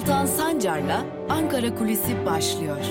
Altan 0.00 0.26
Sancar'la 0.26 1.06
Ankara 1.28 1.74
Kulisi 1.74 2.26
başlıyor. 2.26 2.84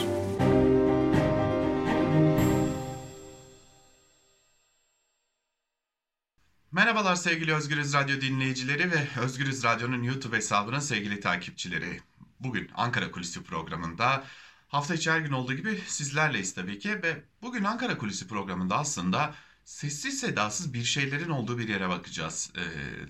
Merhabalar 6.72 7.16
sevgili 7.16 7.56
Özgürüz 7.56 7.94
Radyo 7.94 8.22
dinleyicileri 8.22 8.92
ve 8.92 9.08
Özgürüz 9.22 9.64
Radyo'nun 9.64 10.04
YouTube 10.04 10.38
hesabının 10.38 10.80
sevgili 10.80 11.20
takipçileri. 11.20 12.02
Bugün 12.40 12.70
Ankara 12.76 13.12
Kulisi 13.12 13.44
programında 13.44 14.24
hafta 14.68 14.94
içi 14.94 15.12
her 15.12 15.20
gün 15.20 15.32
olduğu 15.32 15.54
gibi 15.54 15.82
sizlerleyiz 15.88 16.54
tabii 16.54 16.80
ki 16.80 17.04
ve 17.04 17.24
bugün 17.42 17.64
Ankara 17.64 17.98
Kulisi 17.98 18.28
programında 18.28 18.78
aslında 18.78 19.36
sessiz 19.66 20.20
sedasız 20.20 20.74
bir 20.74 20.84
şeylerin 20.84 21.30
olduğu 21.30 21.58
bir 21.58 21.68
yere 21.68 21.90
bakacağız. 21.90 22.52
Ee, 22.58 22.62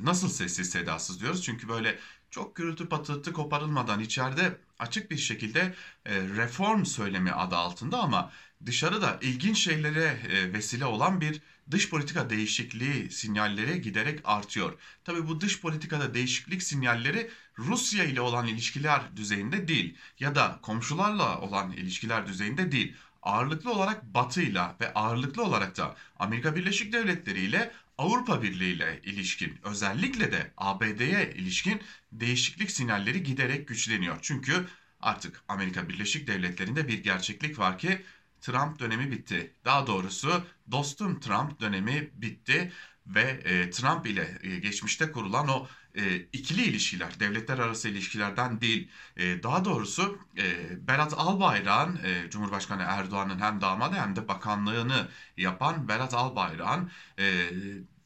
nasıl 0.01 0.29
sessiz 0.29 0.69
sedasız 0.69 1.21
diyoruz? 1.21 1.43
Çünkü 1.43 1.69
böyle 1.69 1.99
çok 2.31 2.55
gürültü 2.55 2.89
patırtı 2.89 3.33
koparılmadan 3.33 3.99
içeride 3.99 4.57
açık 4.79 5.11
bir 5.11 5.17
şekilde 5.17 5.75
e, 6.05 6.15
reform 6.21 6.85
söylemi 6.85 7.31
adı 7.31 7.55
altında 7.55 7.99
ama 7.99 8.31
dışarıda 8.65 9.17
ilginç 9.21 9.57
şeylere 9.57 10.19
e, 10.29 10.53
vesile 10.53 10.85
olan 10.85 11.21
bir 11.21 11.41
dış 11.71 11.89
politika 11.89 12.29
değişikliği 12.29 13.11
sinyalleri 13.11 13.81
giderek 13.81 14.19
artıyor. 14.23 14.73
Tabii 15.03 15.27
bu 15.27 15.41
dış 15.41 15.61
politikada 15.61 16.13
değişiklik 16.13 16.63
sinyalleri 16.63 17.31
Rusya 17.57 18.03
ile 18.03 18.21
olan 18.21 18.47
ilişkiler 18.47 19.01
düzeyinde 19.15 19.67
değil 19.67 19.97
ya 20.19 20.35
da 20.35 20.59
komşularla 20.61 21.39
olan 21.41 21.71
ilişkiler 21.71 22.27
düzeyinde 22.27 22.71
değil. 22.71 22.95
Ağırlıklı 23.23 23.71
olarak 23.71 24.03
Batı 24.03 24.41
ile 24.41 24.61
ve 24.81 24.93
ağırlıklı 24.93 25.43
olarak 25.43 25.77
da 25.77 25.95
Amerika 26.19 26.55
Birleşik 26.55 26.93
Devletleri 26.93 27.39
ile 27.39 27.71
Avrupa 27.99 28.41
Birliği 28.41 28.73
ile 28.73 29.01
ilişkin 29.03 29.59
özellikle 29.63 30.31
de 30.31 30.53
ABD'ye 30.57 31.33
ilişkin 31.35 31.81
değişiklik 32.11 32.71
sinyalleri 32.71 33.23
giderek 33.23 33.67
güçleniyor. 33.67 34.19
Çünkü 34.21 34.67
artık 34.99 35.43
Amerika 35.47 35.89
Birleşik 35.89 36.27
Devletleri'nde 36.27 36.87
bir 36.87 37.03
gerçeklik 37.03 37.59
var 37.59 37.77
ki 37.77 38.01
Trump 38.41 38.79
dönemi 38.79 39.11
bitti. 39.11 39.53
Daha 39.65 39.87
doğrusu 39.87 40.43
dostum 40.71 41.19
Trump 41.19 41.59
dönemi 41.59 42.09
bitti 42.13 42.71
ve 43.07 43.21
e, 43.21 43.69
Trump 43.69 44.07
ile 44.07 44.39
e, 44.43 44.59
geçmişte 44.59 45.11
kurulan 45.11 45.47
o 45.47 45.67
e, 45.95 46.15
ikili 46.17 46.63
ilişkiler, 46.63 47.19
devletler 47.19 47.57
arası 47.59 47.89
ilişkilerden 47.89 48.61
değil, 48.61 48.89
e, 49.17 49.43
daha 49.43 49.65
doğrusu 49.65 50.19
e, 50.37 50.87
Berat 50.87 51.13
Albayrak'ın, 51.17 51.99
e, 52.03 52.29
Cumhurbaşkanı 52.29 52.83
Erdoğan'ın 52.87 53.39
hem 53.39 53.61
damadı 53.61 53.95
hem 53.95 54.15
de 54.15 54.27
bakanlığını 54.27 55.07
yapan 55.37 55.87
Berat 55.87 56.13
Albayrak'ın 56.13 56.91
e, 57.19 57.49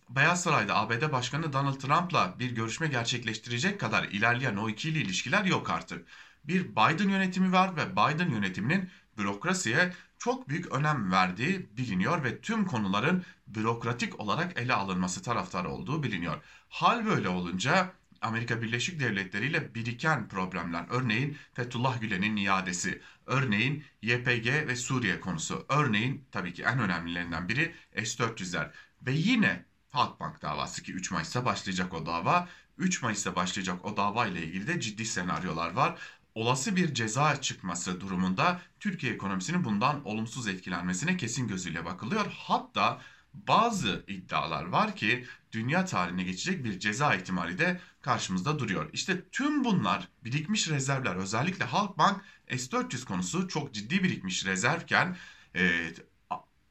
Beyaz 0.09 0.43
Saray'da 0.43 0.75
ABD 0.75 1.11
Başkanı 1.11 1.53
Donald 1.53 1.79
Trump'la 1.79 2.35
bir 2.39 2.51
görüşme 2.51 2.87
gerçekleştirecek 2.87 3.79
kadar 3.79 4.03
ilerleyen 4.03 4.55
o 4.55 4.69
ikili 4.69 4.99
ilişkiler 4.99 5.45
yok 5.45 5.69
artık. 5.69 6.07
Bir 6.43 6.71
Biden 6.71 7.09
yönetimi 7.09 7.51
var 7.51 7.75
ve 7.75 7.91
Biden 7.91 8.29
yönetiminin 8.29 8.89
bürokrasiye 9.17 9.93
çok 10.17 10.49
büyük 10.49 10.71
önem 10.71 11.11
verdiği 11.11 11.77
biliniyor 11.77 12.23
ve 12.23 12.41
tüm 12.41 12.65
konuların 12.65 13.25
bürokratik 13.55 14.19
olarak 14.19 14.59
ele 14.59 14.73
alınması 14.73 15.21
taraftarı 15.21 15.69
olduğu 15.69 16.03
biliniyor. 16.03 16.37
Hal 16.69 17.05
böyle 17.05 17.29
olunca 17.29 17.93
Amerika 18.21 18.61
Birleşik 18.61 18.99
Devletleri 18.99 19.47
ile 19.47 19.75
biriken 19.75 20.27
problemler, 20.27 20.85
örneğin 20.89 21.37
Fethullah 21.53 22.01
Gülen'in 22.01 22.35
iadesi, 22.35 23.01
örneğin 23.25 23.83
YPG 24.01 24.47
ve 24.47 24.75
Suriye 24.75 25.19
konusu, 25.19 25.65
örneğin 25.69 26.25
tabii 26.31 26.53
ki 26.53 26.63
en 26.63 26.79
önemlilerinden 26.79 27.49
biri 27.49 27.75
S-400'ler 27.95 28.69
ve 29.01 29.11
yine 29.11 29.65
Halkbank 29.89 30.41
davası 30.41 30.83
ki 30.83 30.93
3 30.93 31.11
Mayıs'ta 31.11 31.45
başlayacak 31.45 31.93
o 31.93 32.05
dava. 32.05 32.47
3 32.77 33.01
Mayıs'ta 33.01 33.35
başlayacak 33.35 33.85
o 33.85 33.97
dava 33.97 34.27
ile 34.27 34.43
ilgili 34.43 34.67
de 34.67 34.79
ciddi 34.79 35.05
senaryolar 35.05 35.71
var 35.71 35.97
olası 36.35 36.75
bir 36.75 36.93
ceza 36.93 37.41
çıkması 37.41 38.01
durumunda 38.01 38.61
Türkiye 38.79 39.13
ekonomisinin 39.13 39.63
bundan 39.63 40.07
olumsuz 40.07 40.47
etkilenmesine 40.47 41.17
kesin 41.17 41.47
gözüyle 41.47 41.85
bakılıyor. 41.85 42.25
Hatta 42.37 43.01
bazı 43.33 44.03
iddialar 44.07 44.63
var 44.65 44.95
ki 44.95 45.25
dünya 45.51 45.85
tarihine 45.85 46.23
geçecek 46.23 46.63
bir 46.63 46.79
ceza 46.79 47.15
ihtimali 47.15 47.57
de 47.57 47.81
karşımızda 48.01 48.59
duruyor. 48.59 48.89
İşte 48.93 49.29
tüm 49.31 49.63
bunlar 49.63 50.07
birikmiş 50.23 50.69
rezervler 50.69 51.15
özellikle 51.15 51.65
Halkbank 51.65 52.21
S-400 52.49 53.05
konusu 53.05 53.47
çok 53.47 53.73
ciddi 53.73 54.03
birikmiş 54.03 54.45
rezervken 54.45 55.17
e, 55.55 55.93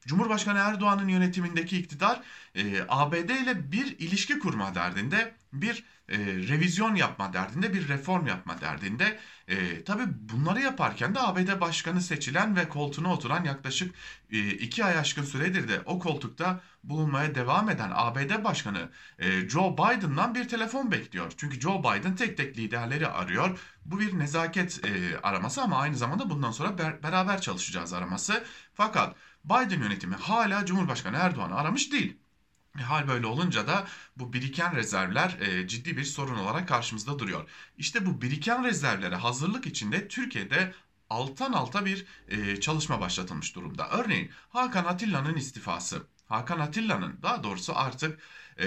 Cumhurbaşkanı 0.06 0.58
Erdoğan'ın 0.58 1.08
yönetimindeki 1.08 1.78
iktidar 1.78 2.20
e, 2.54 2.62
ABD 2.88 3.30
ile 3.42 3.72
bir 3.72 3.98
ilişki 3.98 4.38
kurma 4.38 4.74
derdinde, 4.74 5.34
bir 5.52 5.84
e, 6.08 6.18
revizyon 6.18 6.94
yapma 6.94 7.32
derdinde, 7.32 7.74
bir 7.74 7.88
reform 7.88 8.26
yapma 8.26 8.60
derdinde. 8.60 9.18
E, 9.48 9.84
tabii 9.84 10.02
bunları 10.08 10.60
yaparken 10.60 11.14
de 11.14 11.20
ABD 11.20 11.60
Başkanı 11.60 12.00
seçilen 12.00 12.56
ve 12.56 12.68
koltuğuna 12.68 13.12
oturan 13.12 13.44
yaklaşık 13.44 13.94
e, 14.30 14.50
iki 14.50 14.84
ay 14.84 14.98
aşkın 14.98 15.24
süredir 15.24 15.68
de 15.68 15.80
o 15.86 15.98
koltukta 15.98 16.60
bulunmaya 16.84 17.34
devam 17.34 17.70
eden 17.70 17.90
ABD 17.94 18.44
Başkanı 18.44 18.88
e, 19.18 19.48
Joe 19.48 19.72
Biden'dan 19.72 20.34
bir 20.34 20.48
telefon 20.48 20.90
bekliyor. 20.92 21.32
Çünkü 21.36 21.60
Joe 21.60 21.80
Biden 21.80 22.16
tek 22.16 22.36
tek 22.36 22.58
liderleri 22.58 23.08
arıyor. 23.08 23.58
Bu 23.84 24.00
bir 24.00 24.18
nezaket 24.18 24.84
e, 24.84 25.18
araması 25.22 25.62
ama 25.62 25.78
aynı 25.78 25.96
zamanda 25.96 26.30
bundan 26.30 26.50
sonra 26.50 26.78
ber, 26.78 27.02
beraber 27.02 27.40
çalışacağız 27.40 27.92
araması. 27.92 28.44
Fakat 28.74 29.16
Biden 29.44 29.80
yönetimi 29.80 30.14
hala 30.14 30.66
Cumhurbaşkanı 30.66 31.16
Erdoğan'ı 31.16 31.54
aramış 31.54 31.92
değil. 31.92 32.16
E, 32.78 32.82
hal 32.82 33.08
böyle 33.08 33.26
olunca 33.26 33.66
da 33.66 33.86
bu 34.16 34.32
biriken 34.32 34.76
rezervler 34.76 35.38
e, 35.40 35.68
ciddi 35.68 35.96
bir 35.96 36.04
sorun 36.04 36.36
olarak 36.38 36.68
karşımızda 36.68 37.18
duruyor. 37.18 37.50
İşte 37.78 38.06
bu 38.06 38.22
biriken 38.22 38.64
rezervlere 38.64 39.16
hazırlık 39.16 39.66
içinde 39.66 40.08
Türkiye'de 40.08 40.74
alttan 41.10 41.52
alta 41.52 41.84
bir 41.84 42.06
e, 42.28 42.60
çalışma 42.60 43.00
başlatılmış 43.00 43.54
durumda. 43.54 43.88
Örneğin 43.90 44.30
Hakan 44.48 44.84
Atilla'nın 44.84 45.36
istifası. 45.36 46.02
Hakan 46.28 46.58
Atilla'nın 46.58 47.18
daha 47.22 47.42
doğrusu 47.42 47.76
artık 47.76 48.18
e, 48.60 48.66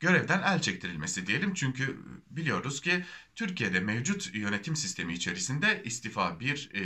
görevden 0.00 0.42
el 0.42 0.60
çektirilmesi 0.60 1.26
diyelim. 1.26 1.54
Çünkü 1.54 1.98
biliyoruz 2.30 2.80
ki 2.80 3.04
Türkiye'de 3.34 3.80
mevcut 3.80 4.34
yönetim 4.34 4.76
sistemi 4.76 5.14
içerisinde 5.14 5.82
istifa 5.84 6.40
bir 6.40 6.70
e, 6.74 6.82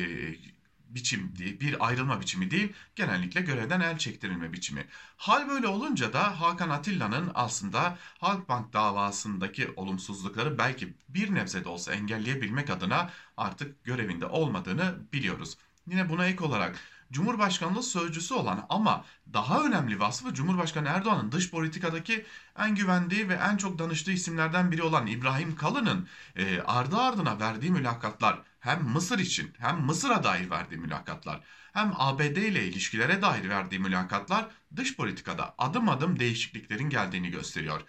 biçim 0.95 1.39
değil, 1.39 1.61
bir 1.61 1.87
ayrılma 1.87 2.21
biçimi 2.21 2.51
değil, 2.51 2.73
genellikle 2.97 3.41
görevden 3.41 3.81
el 3.81 3.99
çektirilme 3.99 4.53
biçimi. 4.53 4.87
Hal 5.17 5.49
böyle 5.49 5.67
olunca 5.69 6.13
da 6.13 6.41
Hakan 6.41 6.71
Atilla'nın 6.71 7.31
aslında 7.35 7.99
Halkbank 8.19 8.73
davasındaki 8.73 9.71
olumsuzlukları 9.77 10.59
belki 10.59 10.95
bir 11.09 11.35
nebze 11.35 11.65
de 11.65 11.69
olsa 11.69 11.93
engelleyebilmek 11.93 12.71
adına 12.71 13.11
artık 13.37 13.85
görevinde 13.85 14.27
olmadığını 14.27 14.99
biliyoruz. 15.13 15.57
Yine 15.87 16.09
buna 16.09 16.27
ek 16.27 16.45
olarak 16.45 16.81
Cumhurbaşkanlığı 17.13 17.83
sözcüsü 17.83 18.35
olan 18.35 18.67
ama 18.69 19.05
daha 19.33 19.65
önemli 19.65 20.01
vasfı 20.01 20.35
Cumhurbaşkanı 20.35 20.89
Erdoğan'ın 20.89 21.33
dış 21.33 21.51
politikadaki 21.51 22.27
en 22.59 22.75
güvendiği 22.75 23.29
ve 23.29 23.35
en 23.35 23.57
çok 23.57 23.79
danıştığı 23.79 24.13
isimlerden 24.13 24.73
biri 24.73 24.83
olan 24.83 25.07
İbrahim 25.07 25.57
Kalın'ın 25.57 26.09
e, 26.37 26.61
ardı 26.61 26.97
ardına 26.97 27.41
verdiği 27.41 27.71
mülakatlar 27.71 28.43
hem 28.61 28.85
Mısır 28.85 29.19
için 29.19 29.53
hem 29.59 29.81
Mısır'a 29.81 30.25
dair 30.25 30.51
verdiği 30.51 30.77
mülakatlar 30.77 31.41
hem 31.73 31.93
ABD 31.97 32.37
ile 32.37 32.67
ilişkilere 32.67 33.23
dair 33.23 33.49
verdiği 33.49 33.79
mülakatlar 33.79 34.47
dış 34.77 34.97
politikada 34.97 35.55
adım 35.59 35.89
adım 35.89 36.19
değişikliklerin 36.19 36.91
geldiğini 36.91 37.31
gösteriyor. 37.31 37.81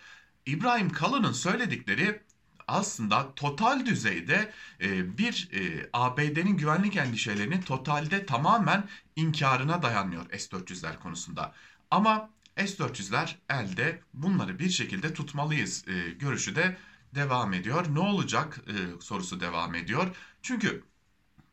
İbrahim 0.46 0.90
Kalın'ın 0.90 1.32
söyledikleri 1.32 2.24
aslında 2.68 3.36
total 3.36 3.86
düzeyde 3.86 4.54
e, 4.82 5.18
bir 5.18 5.50
e, 5.54 5.90
ABD'nin 5.94 6.58
güvenlik 6.58 6.96
endişelerinin 6.96 7.62
totalde 7.62 8.26
tamamen 8.26 8.90
inkarına 9.16 9.82
dayanmıyor 9.82 10.26
S-400'ler 10.32 11.00
konusunda. 11.00 11.54
Ama 11.92 12.30
S-400'ler 12.58 13.36
elde 13.50 14.02
bunları 14.14 14.60
bir 14.60 14.70
şekilde 14.70 15.14
tutmalıyız 15.14 15.88
e, 15.88 16.10
görüşü 16.12 16.56
de 16.56 16.78
devam 17.16 17.54
ediyor. 17.54 17.86
Ne 17.90 18.00
olacak 18.00 18.60
sorusu 19.02 19.40
devam 19.40 19.76
ediyor. 19.76 20.16
Çünkü 20.42 20.84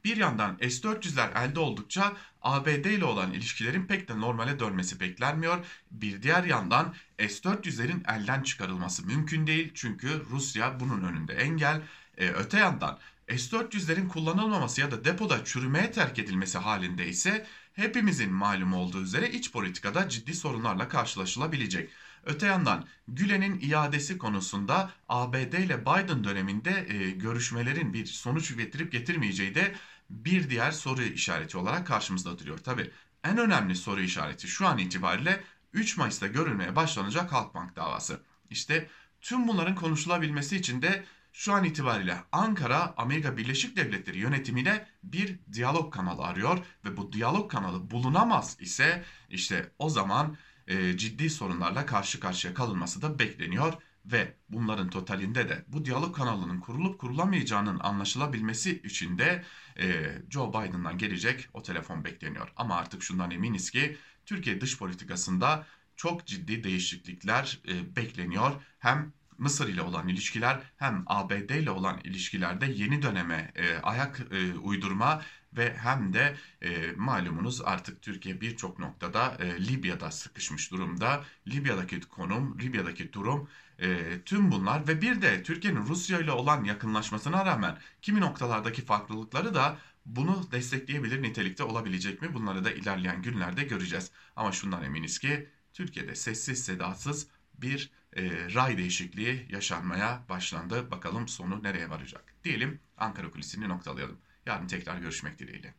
bir 0.05 0.17
yandan 0.17 0.57
S-400'ler 0.61 1.45
elde 1.45 1.61
oldukça 1.61 2.17
ABD 2.43 2.85
ile 2.85 3.05
olan 3.05 3.33
ilişkilerin 3.33 3.87
pek 3.87 4.09
de 4.09 4.21
normale 4.21 4.59
dönmesi 4.61 5.01
beklenmiyor. 5.01 5.67
Bir 5.91 6.23
diğer 6.23 6.45
yandan 6.45 6.95
S-400'lerin 7.19 8.13
elden 8.13 8.43
çıkarılması 8.43 9.07
mümkün 9.07 9.47
değil 9.47 9.71
çünkü 9.75 10.25
Rusya 10.31 10.81
bunun 10.81 11.05
önünde 11.05 11.35
engel. 11.35 11.83
Ee, 12.19 12.29
öte 12.29 12.59
yandan 12.59 12.99
S-400'lerin 13.29 14.09
kullanılmaması 14.09 14.81
ya 14.81 14.91
da 14.91 15.05
depoda 15.05 15.45
çürümeye 15.45 15.93
terk 15.93 16.19
edilmesi 16.19 16.59
halinde 16.59 17.07
ise 17.09 17.47
hepimizin 17.73 18.33
malum 18.33 18.73
olduğu 18.73 19.03
üzere 19.03 19.31
iç 19.31 19.53
politikada 19.53 20.09
ciddi 20.09 20.35
sorunlarla 20.35 20.89
karşılaşılabilecek. 20.89 21.91
Öte 22.25 22.47
yandan 22.47 22.85
Gülen'in 23.09 23.61
iadesi 23.61 24.19
konusunda 24.19 24.91
ABD 25.09 25.53
ile 25.53 25.81
Biden 25.81 26.25
döneminde 26.25 26.87
e, 26.89 27.11
görüşmelerin 27.11 27.93
bir 27.93 28.07
sonuç 28.07 28.57
getirip 28.57 28.93
getirmeyeceği 28.93 29.55
de 29.55 29.75
bir 30.11 30.51
diğer 30.51 30.71
soru 30.71 31.03
işareti 31.03 31.59
olarak 31.59 31.87
karşımızda 31.87 32.39
duruyor. 32.39 32.59
Tabi 32.59 32.91
en 33.25 33.39
önemli 33.39 33.77
soru 33.77 34.01
işareti 34.01 34.49
şu 34.49 34.67
an 34.67 34.79
itibariyle 34.79 35.45
3 35.73 35.97
Mayıs'ta 35.97 36.27
görülmeye 36.27 36.77
başlanacak 36.77 37.33
Halkbank 37.33 37.77
davası. 37.77 38.21
İşte 38.51 38.89
tüm 39.21 39.49
bunların 39.49 39.75
konuşulabilmesi 39.75 40.57
için 40.57 40.83
de 40.83 41.05
şu 41.33 41.53
an 41.53 41.65
itibariyle 41.65 42.17
Ankara 42.33 42.95
Amerika 42.97 43.37
Birleşik 43.37 43.77
Devletleri 43.77 44.19
yönetimiyle 44.19 44.87
bir 45.03 45.39
diyalog 45.53 45.95
kanalı 45.95 46.23
arıyor 46.23 46.59
ve 46.85 46.97
bu 46.97 47.13
diyalog 47.13 47.51
kanalı 47.51 47.91
bulunamaz 47.91 48.57
ise 48.61 49.05
işte 49.29 49.73
o 49.79 49.89
zaman 49.89 50.37
e, 50.71 50.97
ciddi 50.97 51.31
sorunlarla 51.31 51.87
karşı 51.87 52.21
karşıya 52.21 52.55
kalınması 52.55 53.03
da 53.03 53.19
bekleniyor 53.19 53.73
ve 54.07 54.35
bunların 54.49 54.91
totalinde 54.91 55.49
de 55.49 55.65
bu 55.69 55.85
diyalog 55.85 56.17
kanalının 56.17 56.61
kurulup 56.61 56.99
kurulamayacağının 56.99 57.79
anlaşılabilmesi 57.79 58.83
için 58.85 59.19
de 59.19 59.45
e, 59.79 60.13
Joe 60.31 60.49
Biden'dan 60.49 60.99
gelecek 60.99 61.49
o 61.53 61.63
telefon 61.63 62.05
bekleniyor. 62.05 62.53
Ama 62.57 62.77
artık 62.77 63.03
şundan 63.03 63.31
eminiz 63.31 63.71
ki 63.71 63.97
Türkiye 64.27 64.61
dış 64.61 64.79
politikasında 64.79 65.67
çok 65.97 66.27
ciddi 66.27 66.65
değişiklikler 66.65 67.59
e, 67.69 67.97
bekleniyor. 67.97 68.53
Hem 68.79 69.13
Mısır 69.39 69.69
ile 69.69 69.83
olan 69.83 70.09
ilişkiler 70.09 70.61
hem 70.77 71.03
ABD 71.07 71.51
ile 71.51 71.71
olan 71.71 72.01
ilişkilerde 72.05 72.67
yeni 72.67 73.03
döneme 73.03 73.53
ayak 73.83 74.21
uydurma 74.63 75.23
ve 75.53 75.77
hem 75.77 76.13
de 76.13 76.37
e, 76.63 76.93
malumunuz 76.97 77.63
artık 77.63 78.03
Türkiye 78.03 78.41
birçok 78.41 78.79
noktada 78.79 79.37
e, 79.41 79.67
Libya'da 79.67 80.11
sıkışmış 80.11 80.71
durumda. 80.71 81.25
Libya'daki 81.49 82.01
konum, 82.01 82.59
Libya'daki 82.59 83.13
durum 83.13 83.49
e, 83.79 84.21
tüm 84.25 84.51
bunlar 84.51 84.89
ve 84.89 85.03
bir 85.03 85.23
de 85.23 85.43
Türkiye'nin 85.43 85.87
Rusya 85.87 86.19
ile 86.19 86.33
olan 86.33 86.65
yakınlaşmasına 86.65 87.47
rağmen 87.47 87.79
kimi 88.03 88.21
noktalardaki 88.21 88.85
farklılıkları 88.85 89.55
da 89.55 89.79
bunu 90.07 90.49
destekleyebilir 90.53 91.23
nitelikte 91.23 91.65
olabilecek 91.65 92.23
mi? 92.23 92.35
Bunları 92.35 92.65
da 92.65 92.71
ilerleyen 92.71 93.23
günlerde 93.23 93.63
göreceğiz. 93.63 94.11
Ama 94.37 94.53
şundan 94.53 94.85
eminiz 94.85 95.19
ki 95.19 95.49
Türkiye'de 95.73 96.15
sessiz 96.15 96.65
sedasız 96.65 97.29
bir 97.55 97.91
e, 98.17 98.55
ray 98.55 98.79
değişikliği 98.79 99.47
yaşanmaya 99.51 100.25
başlandı. 100.29 100.91
Bakalım 100.91 101.29
sonu 101.29 101.63
nereye 101.63 101.91
varacak? 101.91 102.35
Diyelim 102.45 102.81
Ankara 102.97 103.31
kulisini 103.31 103.69
noktalayalım. 103.69 104.19
Yarın 104.51 104.67
tekrar 104.67 104.99
görüşmek 104.99 105.39
dileğiyle. 105.39 105.75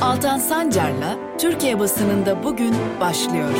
Altan 0.00 0.38
Sancar'la 0.38 1.38
Türkiye 1.38 1.78
basınında 1.78 2.44
bugün 2.44 2.74
başlıyor. 3.00 3.54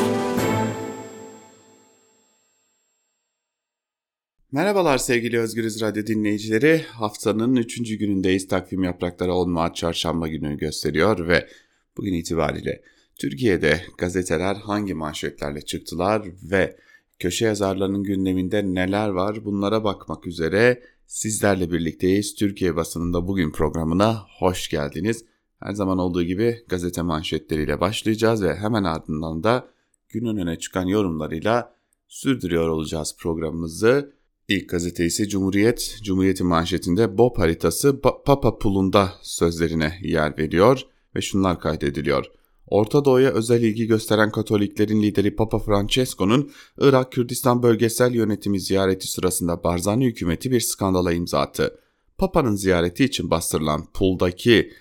Merhabalar 4.51 4.97
sevgili 4.97 5.39
Özgürüz 5.39 5.81
Radyo 5.81 6.07
dinleyicileri. 6.07 6.81
Haftanın 6.83 7.55
3. 7.55 7.97
günündeyiz. 7.97 8.47
Takvim 8.47 8.83
yaprakları 8.83 9.33
10 9.33 9.49
Mart 9.49 9.75
çarşamba 9.75 10.27
günü 10.27 10.57
gösteriyor 10.57 11.27
ve 11.27 11.49
bugün 11.97 12.13
itibariyle 12.13 12.81
Türkiye'de 13.23 13.81
gazeteler 13.97 14.55
hangi 14.55 14.93
manşetlerle 14.93 15.61
çıktılar 15.61 16.27
ve 16.43 16.77
köşe 17.19 17.45
yazarlarının 17.45 18.03
gündeminde 18.03 18.63
neler 18.73 19.09
var 19.09 19.45
bunlara 19.45 19.83
bakmak 19.83 20.27
üzere 20.27 20.83
sizlerle 21.07 21.71
birlikteyiz. 21.71 22.35
Türkiye 22.35 22.75
basınında 22.75 23.27
bugün 23.27 23.51
programına 23.51 24.21
hoş 24.39 24.69
geldiniz. 24.69 25.25
Her 25.59 25.73
zaman 25.73 25.97
olduğu 25.97 26.23
gibi 26.23 26.63
gazete 26.67 27.01
manşetleriyle 27.01 27.81
başlayacağız 27.81 28.43
ve 28.43 28.55
hemen 28.55 28.83
ardından 28.83 29.43
da 29.43 29.67
günün 30.09 30.37
öne 30.37 30.59
çıkan 30.59 30.85
yorumlarıyla 30.85 31.75
sürdürüyor 32.07 32.67
olacağız 32.67 33.15
programımızı. 33.19 34.13
İlk 34.47 34.69
gazete 34.69 35.05
ise 35.05 35.27
Cumhuriyet. 35.27 35.97
Cumhuriyet'in 36.03 36.47
manşetinde 36.47 37.17
Bob 37.17 37.37
haritası 37.37 38.01
Papa 38.01 38.57
Pulunda 38.57 39.13
sözlerine 39.21 39.99
yer 40.01 40.37
veriyor 40.37 40.81
ve 41.15 41.21
şunlar 41.21 41.59
kaydediliyor. 41.59 42.42
Orta 42.73 43.05
Doğu'ya 43.05 43.31
özel 43.31 43.63
ilgi 43.63 43.87
gösteren 43.87 44.31
Katoliklerin 44.31 45.01
lideri 45.01 45.35
Papa 45.35 45.59
Francesco'nun 45.59 46.51
Irak 46.79 47.11
Kürdistan 47.11 47.63
bölgesel 47.63 48.13
yönetimi 48.13 48.59
ziyareti 48.59 49.07
sırasında 49.07 49.63
Barzani 49.63 50.05
hükümeti 50.05 50.51
bir 50.51 50.59
skandala 50.59 51.13
imza 51.13 51.39
attı. 51.39 51.79
Papa'nın 52.17 52.55
ziyareti 52.55 53.03
için 53.03 53.29
bastırılan 53.29 53.85
Pul'daki 53.93 54.71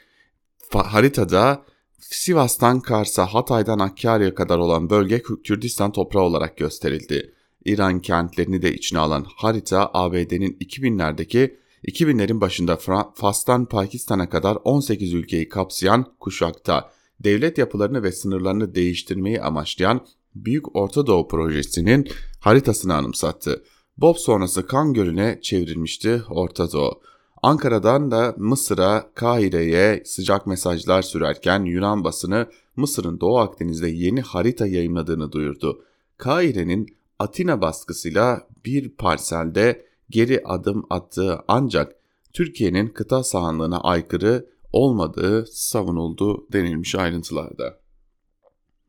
haritada 0.72 1.64
Sivas'tan 2.00 2.80
Kars'a, 2.80 3.26
Hatay'dan 3.26 3.78
Hakkari'ye 3.78 4.34
kadar 4.34 4.58
olan 4.58 4.90
bölge 4.90 5.22
Kürdistan 5.22 5.92
toprağı 5.92 6.22
olarak 6.22 6.56
gösterildi. 6.56 7.34
İran 7.64 8.00
kentlerini 8.00 8.62
de 8.62 8.74
içine 8.74 8.98
alan 8.98 9.26
harita 9.36 9.90
ABD'nin 9.94 10.56
2000'lerdeki 10.60 11.56
2000'lerin 11.88 12.40
başında 12.40 12.78
Fas'tan 13.14 13.64
Pakistan'a 13.64 14.28
kadar 14.28 14.58
18 14.64 15.12
ülkeyi 15.12 15.48
kapsayan 15.48 16.06
kuşakta 16.20 16.90
devlet 17.24 17.58
yapılarını 17.58 18.02
ve 18.02 18.12
sınırlarını 18.12 18.74
değiştirmeyi 18.74 19.42
amaçlayan 19.42 20.06
Büyük 20.34 20.76
Orta 20.76 21.06
Doğu 21.06 21.28
Projesi'nin 21.28 22.08
haritasını 22.40 22.94
anımsattı. 22.94 23.62
Bob 23.96 24.16
sonrası 24.16 24.66
kan 24.66 24.94
gölüne 24.94 25.38
çevrilmişti 25.42 26.22
Orta 26.30 26.72
Doğu. 26.72 27.00
Ankara'dan 27.42 28.10
da 28.10 28.34
Mısır'a, 28.38 29.10
Kahire'ye 29.14 30.02
sıcak 30.04 30.46
mesajlar 30.46 31.02
sürerken 31.02 31.64
Yunan 31.64 32.04
basını 32.04 32.46
Mısır'ın 32.76 33.20
Doğu 33.20 33.38
Akdeniz'de 33.38 33.88
yeni 33.88 34.20
harita 34.20 34.66
yayınladığını 34.66 35.32
duyurdu. 35.32 35.84
Kahire'nin 36.18 36.96
Atina 37.18 37.60
baskısıyla 37.60 38.48
bir 38.64 38.88
parselde 38.88 39.86
geri 40.10 40.42
adım 40.44 40.86
attığı 40.90 41.38
ancak 41.48 41.92
Türkiye'nin 42.32 42.88
kıta 42.88 43.24
sahanlığına 43.24 43.80
aykırı 43.80 44.46
olmadığı 44.72 45.46
savunuldu 45.46 46.46
denilmiş 46.52 46.94
ayrıntılarda. 46.94 47.78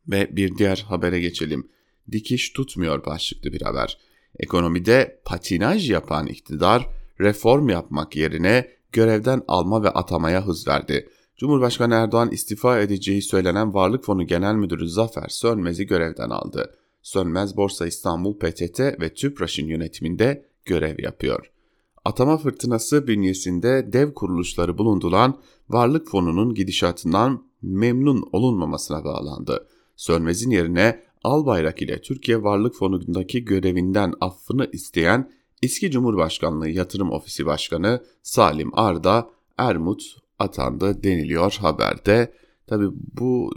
Ve 0.07 0.35
bir 0.35 0.57
diğer 0.57 0.85
habere 0.87 1.19
geçelim. 1.19 1.69
Dikiş 2.11 2.49
tutmuyor 2.49 3.05
başlıklı 3.05 3.53
bir 3.53 3.61
haber. 3.61 3.97
Ekonomide 4.39 5.21
patinaj 5.25 5.91
yapan 5.91 6.27
iktidar 6.27 6.89
reform 7.19 7.69
yapmak 7.69 8.15
yerine 8.15 8.69
görevden 8.91 9.41
alma 9.47 9.83
ve 9.83 9.89
atamaya 9.89 10.47
hız 10.47 10.67
verdi. 10.67 11.09
Cumhurbaşkanı 11.37 11.93
Erdoğan 11.93 12.31
istifa 12.31 12.79
edeceği 12.79 13.21
söylenen 13.21 13.73
Varlık 13.73 14.03
Fonu 14.03 14.27
Genel 14.27 14.55
Müdürü 14.55 14.87
Zafer 14.87 15.27
Sönmez'i 15.27 15.87
görevden 15.87 16.29
aldı. 16.29 16.75
Sönmez 17.01 17.57
Borsa 17.57 17.87
İstanbul 17.87 18.39
PTT 18.39 18.79
ve 18.79 19.13
TÜPRAŞ'ın 19.13 19.65
yönetiminde 19.65 20.45
görev 20.65 21.03
yapıyor. 21.03 21.52
Atama 22.05 22.37
fırtınası 22.37 23.07
bünyesinde 23.07 23.93
dev 23.93 24.13
kuruluşları 24.13 24.77
bulunduran 24.77 25.39
Varlık 25.69 26.07
Fonu'nun 26.07 26.53
gidişatından 26.53 27.45
memnun 27.61 28.29
olunmamasına 28.31 29.03
bağlandı. 29.03 29.67
Sönmez'in 29.95 30.49
yerine 30.49 31.03
Albayrak 31.23 31.81
ile 31.81 32.01
Türkiye 32.01 32.43
Varlık 32.43 32.75
Fonu'ndaki 32.75 33.45
görevinden 33.45 34.13
affını 34.21 34.69
isteyen 34.73 35.31
eski 35.63 35.91
Cumhurbaşkanlığı 35.91 36.69
Yatırım 36.69 37.11
Ofisi 37.11 37.45
Başkanı 37.45 38.03
Salim 38.23 38.79
Arda 38.79 39.29
Ermut 39.57 40.03
atandı 40.39 41.03
deniliyor 41.03 41.57
haberde. 41.61 42.33
Tabi 42.67 42.85
bu 42.91 43.51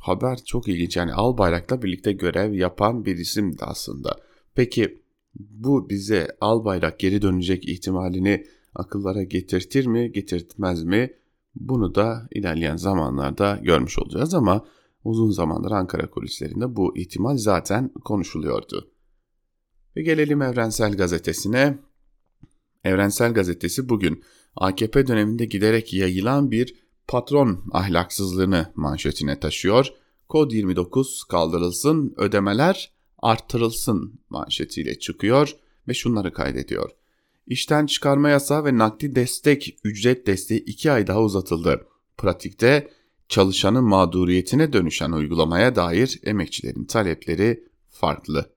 haber 0.00 0.38
çok 0.44 0.68
ilginç. 0.68 0.96
Yani 0.96 1.12
Albayrak'la 1.12 1.82
birlikte 1.82 2.12
görev 2.12 2.52
yapan 2.52 3.04
bir 3.04 3.16
isimdi 3.16 3.64
aslında. 3.64 4.16
Peki 4.54 5.02
bu 5.38 5.90
bize 5.90 6.36
Albayrak 6.40 7.00
geri 7.00 7.22
dönecek 7.22 7.68
ihtimalini 7.68 8.46
akıllara 8.74 9.22
getirtir 9.22 9.86
mi, 9.86 10.12
getirtmez 10.12 10.84
mi? 10.84 11.10
Bunu 11.54 11.94
da 11.94 12.28
ilerleyen 12.30 12.76
zamanlarda 12.76 13.58
görmüş 13.62 13.98
olacağız 13.98 14.34
ama 14.34 14.64
uzun 15.04 15.30
zamandır 15.30 15.70
Ankara 15.70 16.10
kulislerinde 16.10 16.76
bu 16.76 16.96
ihtimal 16.96 17.36
zaten 17.36 17.90
konuşuluyordu. 18.04 18.90
Ve 19.96 20.02
gelelim 20.02 20.42
Evrensel 20.42 20.96
Gazetesi'ne. 20.96 21.78
Evrensel 22.84 23.34
Gazetesi 23.34 23.88
bugün 23.88 24.22
AKP 24.56 25.06
döneminde 25.06 25.44
giderek 25.44 25.94
yayılan 25.94 26.50
bir 26.50 26.74
patron 27.08 27.64
ahlaksızlığını 27.72 28.72
manşetine 28.74 29.40
taşıyor. 29.40 29.92
Kod 30.28 30.50
29 30.50 31.24
kaldırılsın, 31.24 32.14
ödemeler 32.16 32.97
arttırılsın 33.18 34.20
manşetiyle 34.30 34.98
çıkıyor 34.98 35.56
ve 35.88 35.94
şunları 35.94 36.32
kaydediyor. 36.32 36.90
İşten 37.46 37.86
çıkarma 37.86 38.28
yasağı 38.28 38.64
ve 38.64 38.78
nakdi 38.78 39.14
destek, 39.14 39.78
ücret 39.84 40.26
desteği 40.26 40.64
2 40.64 40.92
ay 40.92 41.06
daha 41.06 41.22
uzatıldı. 41.22 41.86
Pratikte 42.16 42.90
çalışanın 43.28 43.84
mağduriyetine 43.84 44.72
dönüşen 44.72 45.12
uygulamaya 45.12 45.76
dair 45.76 46.20
emekçilerin 46.24 46.84
talepleri 46.84 47.64
farklı. 47.90 48.52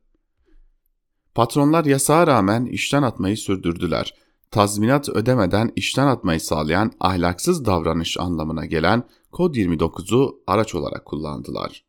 Patronlar 1.36 1.86
yasağa 1.86 2.28
rağmen 2.28 2.66
işten 2.66 3.04
atmayı 3.04 3.38
sürdürdüler 3.38 4.14
tazminat 4.52 5.10
ödemeden 5.10 5.72
işten 5.76 6.08
atmayı 6.08 6.40
sağlayan 6.40 6.92
ahlaksız 7.00 7.66
davranış 7.66 8.20
anlamına 8.20 8.66
gelen 8.66 9.04
Kod 9.32 9.56
29'u 9.56 10.44
araç 10.48 10.76
olarak 10.76 11.06
kullandılar. 11.06 11.86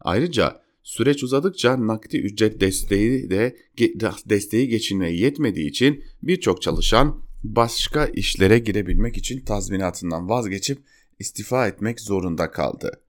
Ayrıca 0.00 0.62
süreç 0.88 1.22
uzadıkça 1.22 1.86
nakdi 1.86 2.16
ücret 2.16 2.60
desteği 2.60 3.30
de 3.30 3.56
desteği 4.26 4.68
geçinmeye 4.68 5.16
yetmediği 5.16 5.70
için 5.70 6.04
birçok 6.22 6.62
çalışan 6.62 7.22
başka 7.44 8.06
işlere 8.06 8.58
girebilmek 8.58 9.16
için 9.16 9.44
tazminatından 9.44 10.28
vazgeçip 10.28 10.78
istifa 11.18 11.68
etmek 11.68 12.00
zorunda 12.00 12.50
kaldı. 12.50 13.00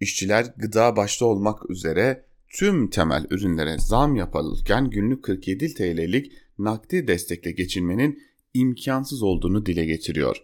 İşçiler 0.00 0.54
gıda 0.56 0.96
başta 0.96 1.26
olmak 1.26 1.70
üzere 1.70 2.24
tüm 2.48 2.90
temel 2.90 3.26
ürünlere 3.30 3.78
zam 3.78 4.16
yapılırken 4.16 4.90
günlük 4.90 5.24
47 5.24 5.74
TL'lik 5.74 6.32
nakdi 6.58 7.08
destekle 7.08 7.50
geçinmenin 7.50 8.22
imkansız 8.54 9.22
olduğunu 9.22 9.66
dile 9.66 9.84
getiriyor. 9.84 10.36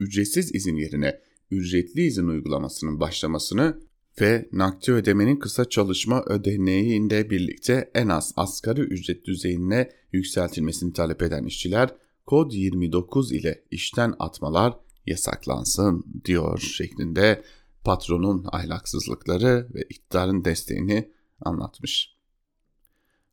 Ücretsiz 0.00 0.54
izin 0.54 0.76
yerine 0.76 1.20
ücretli 1.50 2.02
izin 2.02 2.26
uygulamasının 2.26 3.00
başlamasını 3.00 3.89
ve 4.20 4.48
nakdi 4.52 4.92
ödemenin 4.92 5.36
kısa 5.36 5.68
çalışma 5.68 6.22
ödeneğinde 6.26 7.30
birlikte 7.30 7.90
en 7.94 8.08
az 8.08 8.32
asgari 8.36 8.80
ücret 8.80 9.24
düzeyine 9.24 9.90
yükseltilmesini 10.12 10.92
talep 10.92 11.22
eden 11.22 11.44
işçiler 11.44 11.94
kod 12.26 12.52
29 12.52 13.32
ile 13.32 13.64
işten 13.70 14.14
atmalar 14.18 14.74
yasaklansın 15.06 16.04
diyor 16.24 16.58
şeklinde 16.58 17.42
patronun 17.84 18.44
ahlaksızlıkları 18.52 19.68
ve 19.74 19.82
iktidarın 19.82 20.44
desteğini 20.44 21.10
anlatmış. 21.40 22.16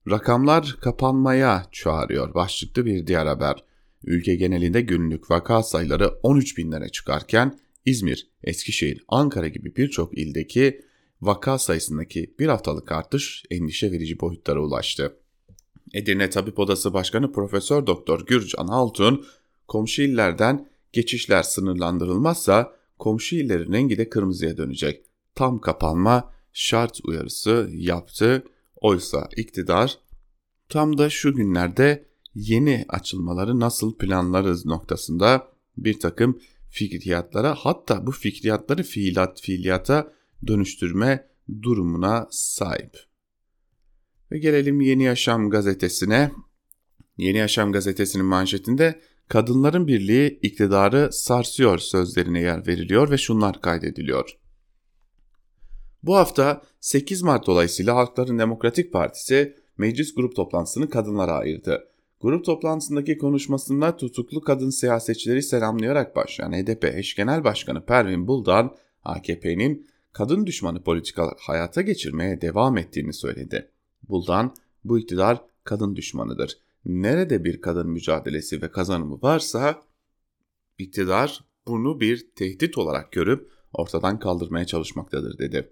Rakamlar 0.10 0.77
kapanmaya 0.82 1.65
çağırıyor 1.72 2.34
başlıklı 2.34 2.86
bir 2.86 3.08
diğer 3.08 3.25
haber. 3.25 3.63
Ülke 4.03 4.36
genelinde 4.36 4.82
günlük 4.82 5.32
vaka 5.32 5.63
sayıları 5.63 6.08
13 6.08 6.58
binlere 6.58 6.89
çıkarken 6.89 7.60
İzmir, 7.88 8.27
Eskişehir, 8.44 9.03
Ankara 9.08 9.48
gibi 9.48 9.75
birçok 9.75 10.17
ildeki 10.17 10.82
vaka 11.22 11.58
sayısındaki 11.58 12.36
bir 12.39 12.48
haftalık 12.48 12.91
artış 12.91 13.44
endişe 13.51 13.91
verici 13.91 14.20
boyutlara 14.20 14.60
ulaştı. 14.60 15.17
Edirne 15.94 16.29
Tabip 16.29 16.60
Odası 16.60 16.94
Başkanı 16.94 17.32
Profesör 17.32 17.88
Doktor 17.88 18.25
Gürcan 18.25 18.67
Altun, 18.67 19.25
komşu 19.67 20.01
illerden 20.01 20.70
geçişler 20.94 21.44
sınırlandırılmazsa 21.44 22.74
komşu 23.00 23.36
illerin 23.36 23.74
rengi 23.74 23.98
de 23.98 24.10
kırmızıya 24.10 24.58
dönecek. 24.58 25.06
Tam 25.36 25.62
kapanma 25.62 26.34
şart 26.53 27.00
uyarısı 27.03 27.70
yaptı. 27.74 28.44
Oysa 28.75 29.29
iktidar 29.38 29.98
tam 30.70 30.98
da 30.98 31.10
şu 31.10 31.36
günlerde 31.36 32.06
yeni 32.36 32.86
açılmaları 32.89 33.60
nasıl 33.60 33.98
planlarız 33.98 34.65
noktasında 34.65 35.48
bir 35.77 36.00
takım 36.00 36.39
fikriyatlara 36.77 37.55
hatta 37.55 38.07
bu 38.07 38.12
fikriyatları 38.12 38.84
fiilat 38.84 39.41
fiiliyata 39.41 40.13
dönüştürme 40.48 41.27
durumuna 41.62 42.27
sahip. 42.31 42.98
Ve 44.31 44.38
gelelim 44.38 44.81
Yeni 44.81 45.03
Yaşam 45.03 45.50
gazetesine. 45.50 46.31
Yeni 47.17 47.38
Yaşam 47.38 47.72
gazetesinin 47.72 48.25
manşetinde 48.25 49.01
kadınların 49.27 49.88
birliği 49.88 50.39
iktidarı 50.41 51.10
sarsıyor 51.12 51.77
sözlerine 51.77 52.41
yer 52.41 52.67
veriliyor 52.67 53.12
ve 53.12 53.17
şunlar 53.17 53.62
kaydediliyor. 53.62 54.38
Bu 56.03 56.15
hafta 56.15 56.62
8 56.79 57.22
Mart 57.22 57.48
dolayısıyla 57.48 57.96
Halkların 57.96 58.39
Demokratik 58.39 58.93
Partisi 58.93 59.55
meclis 59.77 60.15
grup 60.15 60.36
toplantısını 60.36 60.89
kadınlara 60.89 61.31
ayırdı. 61.31 61.84
Grup 62.22 62.46
toplantısındaki 62.46 63.18
konuşmasında 63.18 63.98
tutuklu 63.98 64.42
kadın 64.42 64.70
siyasetçileri 64.70 65.44
selamlayarak 65.44 66.16
başlayan 66.16 66.52
HDP 66.52 66.86
eş 66.86 67.16
genel 67.16 67.44
başkanı 67.44 67.86
Pervin 67.86 68.28
Buldan, 68.28 68.76
AKP'nin 69.04 69.88
kadın 70.14 70.46
düşmanı 70.46 70.84
politika 70.84 71.34
hayata 71.40 71.82
geçirmeye 71.82 72.42
devam 72.42 72.78
ettiğini 72.78 73.14
söyledi. 73.14 73.72
Buldan, 74.10 74.56
bu 74.84 75.00
iktidar 75.00 75.42
kadın 75.64 75.96
düşmanıdır. 75.96 76.58
Nerede 76.86 77.44
bir 77.44 77.62
kadın 77.62 77.90
mücadelesi 77.90 78.62
ve 78.62 78.72
kazanımı 78.72 79.22
varsa 79.22 79.82
iktidar 80.78 81.44
bunu 81.68 82.00
bir 82.00 82.28
tehdit 82.36 82.78
olarak 82.78 83.12
görüp 83.12 83.52
ortadan 83.74 84.20
kaldırmaya 84.20 84.66
çalışmaktadır 84.66 85.38
dedi. 85.38 85.70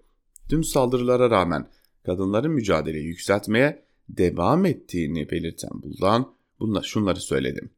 Tüm 0.48 0.64
saldırılara 0.64 1.30
rağmen 1.30 1.68
kadınların 2.04 2.52
mücadeleyi 2.52 3.06
yükseltmeye 3.06 3.82
devam 4.08 4.66
ettiğini 4.66 5.30
belirten 5.30 5.82
Buldan, 5.82 6.35
bunlar 6.60 6.82
şunları 6.82 7.20
söyledim. 7.20 7.70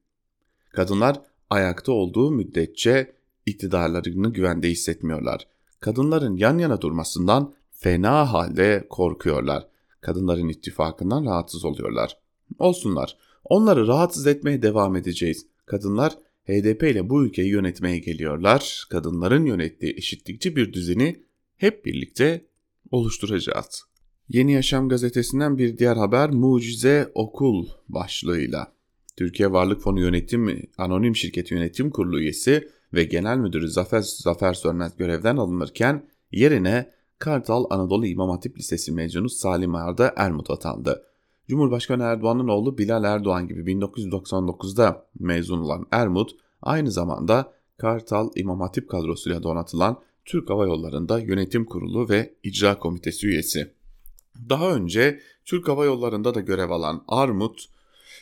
Kadınlar 0.73 1.20
ayakta 1.50 1.92
olduğu 1.92 2.30
müddetçe 2.30 3.14
iktidarlarını 3.47 4.32
güvende 4.32 4.70
hissetmiyorlar. 4.70 5.47
Kadınların 5.80 6.37
yan 6.37 6.58
yana 6.58 6.80
durmasından 6.80 7.54
fena 7.70 8.32
halde 8.32 8.87
korkuyorlar. 8.90 9.68
Kadınların 10.00 10.49
ittifakından 10.49 11.25
rahatsız 11.25 11.64
oluyorlar. 11.64 12.18
Olsunlar. 12.58 13.16
Onları 13.44 13.87
rahatsız 13.87 14.26
etmeye 14.26 14.62
devam 14.62 14.97
edeceğiz. 14.97 15.47
Kadınlar 15.66 16.18
HDP 16.44 16.82
ile 16.82 17.11
bu 17.11 17.25
ülkeyi 17.25 17.49
yönetmeye 17.49 17.99
geliyorlar. 17.99 18.87
Kadınların 18.90 19.44
yönettiği 19.44 19.94
eşitlikçi 19.97 20.56
bir 20.56 20.73
düzeni 20.73 21.25
hep 21.56 21.85
birlikte 21.85 22.47
oluşturacağız. 22.90 23.88
Yeni 24.28 24.52
Yaşam 24.52 24.88
gazetesinden 24.88 25.58
bir 25.58 25.78
diğer 25.78 25.97
haber 25.97 26.30
Mucize 26.30 27.12
Okul 27.14 27.66
başlığıyla. 27.88 28.73
Türkiye 29.16 29.52
Varlık 29.52 29.80
Fonu 29.80 30.00
Yönetim 30.00 30.68
Anonim 30.78 31.16
Şirketi 31.16 31.54
Yönetim 31.54 31.90
Kurulu 31.90 32.20
üyesi 32.20 32.68
ve 32.94 33.04
Genel 33.04 33.37
Müdürü 33.37 33.68
Zafer, 33.68 34.00
Zafer 34.00 34.54
Sönmez 34.54 34.97
görevden 34.97 35.37
alınırken 35.37 36.08
yerine 36.32 36.90
Kartal 37.18 37.64
Anadolu 37.70 38.06
İmam 38.06 38.30
Hatip 38.30 38.58
Lisesi 38.58 38.92
mezunu 38.92 39.28
Salim 39.28 39.75
Arda 39.75 40.14
Ermut 40.16 40.50
atandı. 40.50 41.02
Cumhurbaşkanı 41.49 42.02
Erdoğan'ın 42.02 42.49
oğlu 42.49 42.78
Bilal 42.78 43.04
Erdoğan 43.04 43.49
gibi 43.49 43.73
1999'da 43.73 45.06
mezun 45.18 45.61
olan 45.61 45.87
Ermut 45.90 46.30
aynı 46.62 46.90
zamanda 46.90 47.52
Kartal 47.78 48.30
İmam 48.37 48.61
Hatip 48.61 48.88
kadrosuyla 48.88 49.42
donatılan 49.42 49.99
Türk 50.25 50.50
Hava 50.50 50.66
Yolları'nda 50.66 51.18
yönetim 51.18 51.64
kurulu 51.64 52.08
ve 52.08 52.35
icra 52.42 52.78
komitesi 52.78 53.26
üyesi. 53.26 53.77
Daha 54.49 54.75
önce 54.75 55.21
Türk 55.45 55.68
Hava 55.68 55.85
Yolları'nda 55.85 56.35
da 56.35 56.40
görev 56.40 56.71
alan 56.71 57.04
Armut 57.09 57.64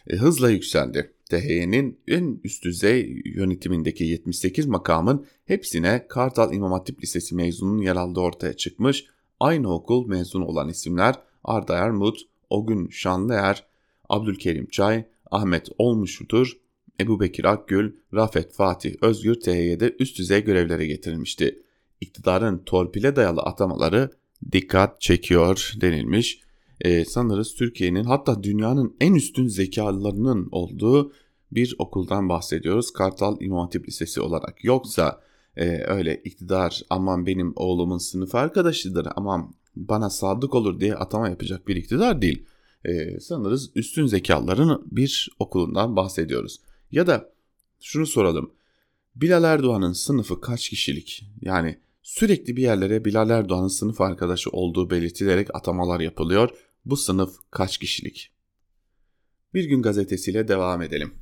e, 0.06 0.16
hızla 0.16 0.50
yükseldi. 0.50 1.12
THY'nin 1.30 2.00
en 2.08 2.40
üst 2.44 2.64
düzey 2.64 3.22
yönetimindeki 3.24 4.04
78 4.04 4.66
makamın 4.66 5.26
hepsine 5.44 6.06
Kartal 6.08 6.54
İmam 6.54 6.72
Hatip 6.72 7.02
Lisesi 7.02 7.34
mezununun 7.34 7.82
yer 7.82 7.96
aldığı 7.96 8.20
ortaya 8.20 8.52
çıkmış. 8.52 9.04
Aynı 9.40 9.74
okul 9.74 10.06
mezunu 10.06 10.46
olan 10.46 10.68
isimler 10.68 11.14
Arda 11.44 11.76
Ermut, 11.76 12.20
Ogün 12.50 12.88
Şanlıer, 12.88 13.64
Abdülkerim 14.08 14.66
Çay, 14.66 15.04
Ahmet 15.30 15.68
Olmuşudur, 15.78 16.56
Ebu 17.00 17.20
Bekir 17.20 17.44
Akgül, 17.44 17.92
Rafet 18.14 18.52
Fatih 18.52 18.94
Özgür 19.00 19.40
THY'de 19.40 19.96
üst 19.98 20.18
düzey 20.18 20.44
görevlere 20.44 20.86
getirilmişti. 20.86 21.62
İktidarın 22.00 22.58
torpile 22.58 23.16
dayalı 23.16 23.40
atamaları 23.40 24.10
dikkat 24.52 25.00
çekiyor 25.00 25.72
denilmiş. 25.80 26.40
Ee, 26.80 27.04
sanırız 27.04 27.54
Türkiye'nin 27.54 28.04
hatta 28.04 28.42
dünyanın 28.42 28.96
en 29.00 29.14
üstün 29.14 29.48
zekalılarının 29.48 30.48
olduğu 30.52 31.12
bir 31.52 31.74
okuldan 31.78 32.28
bahsediyoruz. 32.28 32.92
Kartal 32.92 33.36
İmam 33.40 33.60
Hatip 33.60 33.88
Lisesi 33.88 34.20
olarak. 34.20 34.64
Yoksa 34.64 35.20
e, 35.56 35.84
öyle 35.86 36.20
iktidar 36.24 36.82
aman 36.90 37.26
benim 37.26 37.52
oğlumun 37.56 37.98
sınıf 37.98 38.34
arkadaşıdır 38.34 39.08
aman 39.16 39.54
bana 39.76 40.10
sadık 40.10 40.54
olur 40.54 40.80
diye 40.80 40.94
atama 40.94 41.28
yapacak 41.28 41.68
bir 41.68 41.76
iktidar 41.76 42.22
değil. 42.22 42.46
E, 42.84 43.20
sanırız 43.20 43.70
üstün 43.74 44.06
zekaların 44.06 44.82
bir 44.90 45.28
okulundan 45.38 45.96
bahsediyoruz. 45.96 46.60
Ya 46.90 47.06
da 47.06 47.32
şunu 47.80 48.06
soralım. 48.06 48.52
Bilal 49.16 49.44
Erdoğan'ın 49.44 49.92
sınıfı 49.92 50.40
kaç 50.40 50.68
kişilik? 50.68 51.24
Yani 51.40 51.78
sürekli 52.06 52.56
bir 52.56 52.62
yerlere 52.62 53.04
Bilal 53.04 53.30
Erdoğan'ın 53.30 53.68
sınıf 53.68 54.00
arkadaşı 54.00 54.50
olduğu 54.50 54.90
belirtilerek 54.90 55.54
atamalar 55.54 56.00
yapılıyor. 56.00 56.50
Bu 56.84 56.96
sınıf 56.96 57.36
kaç 57.50 57.78
kişilik? 57.78 58.32
Bir 59.54 59.64
gün 59.64 59.82
gazetesiyle 59.82 60.48
devam 60.48 60.82
edelim. 60.82 61.14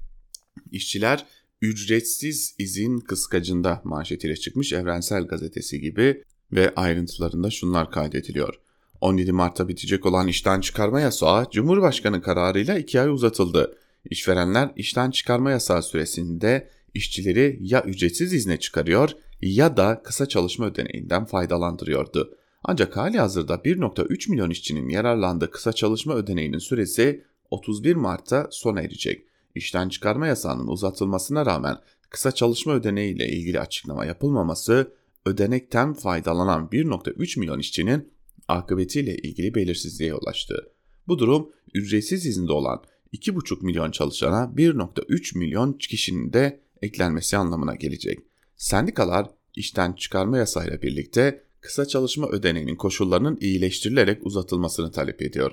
İşçiler 0.72 1.26
ücretsiz 1.62 2.54
izin 2.58 2.98
kıskacında 2.98 3.80
manşetiyle 3.84 4.36
çıkmış 4.36 4.72
Evrensel 4.72 5.26
Gazetesi 5.26 5.80
gibi 5.80 6.24
ve 6.52 6.74
ayrıntılarında 6.74 7.50
şunlar 7.50 7.90
kaydediliyor. 7.90 8.60
17 9.00 9.32
Mart'ta 9.32 9.68
bitecek 9.68 10.06
olan 10.06 10.28
işten 10.28 10.60
çıkarma 10.60 11.00
yasağı 11.00 11.50
Cumhurbaşkanı 11.50 12.22
kararıyla 12.22 12.78
2 12.78 13.00
ay 13.00 13.08
uzatıldı. 13.08 13.78
İşverenler 14.10 14.72
işten 14.76 15.10
çıkarma 15.10 15.50
yasağı 15.50 15.82
süresinde 15.82 16.70
işçileri 16.94 17.58
ya 17.60 17.82
ücretsiz 17.82 18.32
izne 18.32 18.58
çıkarıyor 18.58 19.10
ya 19.44 19.76
da 19.76 20.02
kısa 20.02 20.26
çalışma 20.26 20.66
ödeneğinden 20.66 21.24
faydalandırıyordu. 21.24 22.36
Ancak 22.64 22.96
hali 22.96 23.18
hazırda 23.18 23.54
1.3 23.54 24.30
milyon 24.30 24.50
işçinin 24.50 24.88
yararlandığı 24.88 25.50
kısa 25.50 25.72
çalışma 25.72 26.14
ödeneğinin 26.14 26.58
süresi 26.58 27.24
31 27.50 27.96
Mart'ta 27.96 28.48
sona 28.50 28.80
erecek. 28.80 29.26
İşten 29.54 29.88
çıkarma 29.88 30.26
yasağının 30.26 30.66
uzatılmasına 30.66 31.46
rağmen 31.46 31.76
kısa 32.10 32.32
çalışma 32.32 32.72
ödeneği 32.72 33.14
ile 33.14 33.28
ilgili 33.28 33.60
açıklama 33.60 34.04
yapılmaması 34.04 34.92
ödenekten 35.26 35.94
faydalanan 35.94 36.68
1.3 36.72 37.40
milyon 37.40 37.58
işçinin 37.58 38.12
akıbetiyle 38.48 39.16
ilgili 39.16 39.54
belirsizliğe 39.54 40.14
ulaştı. 40.14 40.70
Bu 41.08 41.18
durum 41.18 41.50
ücretsiz 41.74 42.26
izinde 42.26 42.52
olan 42.52 42.82
2,5 43.12 43.64
milyon 43.64 43.90
çalışana 43.90 44.52
1.3 44.56 45.38
milyon 45.38 45.72
kişinin 45.72 46.32
de 46.32 46.60
eklenmesi 46.82 47.36
anlamına 47.36 47.74
gelecek. 47.74 48.33
Sendikalar 48.64 49.30
işten 49.56 49.92
çıkarma 49.92 50.38
yasayla 50.38 50.82
birlikte 50.82 51.44
kısa 51.60 51.86
çalışma 51.88 52.28
ödeneğinin 52.28 52.76
koşullarının 52.76 53.38
iyileştirilerek 53.40 54.26
uzatılmasını 54.26 54.90
talep 54.90 55.22
ediyor. 55.22 55.52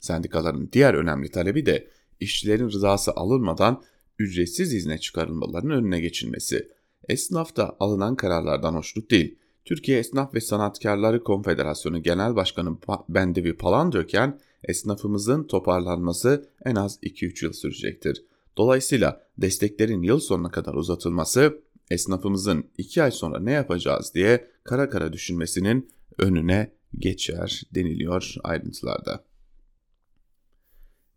Sendikaların 0.00 0.68
diğer 0.72 0.94
önemli 0.94 1.30
talebi 1.30 1.66
de 1.66 1.88
işçilerin 2.20 2.70
rızası 2.70 3.12
alınmadan 3.12 3.82
ücretsiz 4.18 4.74
izne 4.74 4.98
çıkarılmalarının 4.98 5.74
önüne 5.74 6.00
geçilmesi. 6.00 6.68
Esnaf 7.08 7.56
da 7.56 7.76
alınan 7.80 8.16
kararlardan 8.16 8.74
hoşnut 8.74 9.10
değil. 9.10 9.38
Türkiye 9.64 9.98
Esnaf 9.98 10.34
ve 10.34 10.40
Sanatkarları 10.40 11.24
Konfederasyonu 11.24 12.02
Genel 12.02 12.36
Başkanı 12.36 12.78
Bendevi 13.08 13.56
Palandöken, 13.56 14.40
esnafımızın 14.64 15.44
toparlanması 15.44 16.48
en 16.64 16.74
az 16.74 16.98
2-3 17.02 17.44
yıl 17.44 17.52
sürecektir. 17.52 18.24
Dolayısıyla 18.56 19.26
desteklerin 19.38 20.02
yıl 20.02 20.20
sonuna 20.20 20.50
kadar 20.50 20.74
uzatılması 20.74 21.60
esnafımızın 21.90 22.70
2 22.78 23.02
ay 23.02 23.10
sonra 23.10 23.40
ne 23.40 23.52
yapacağız 23.52 24.12
diye 24.14 24.50
kara 24.64 24.90
kara 24.90 25.12
düşünmesinin 25.12 25.90
önüne 26.18 26.72
geçer 26.98 27.62
deniliyor 27.74 28.34
ayrıntılarda. 28.44 29.24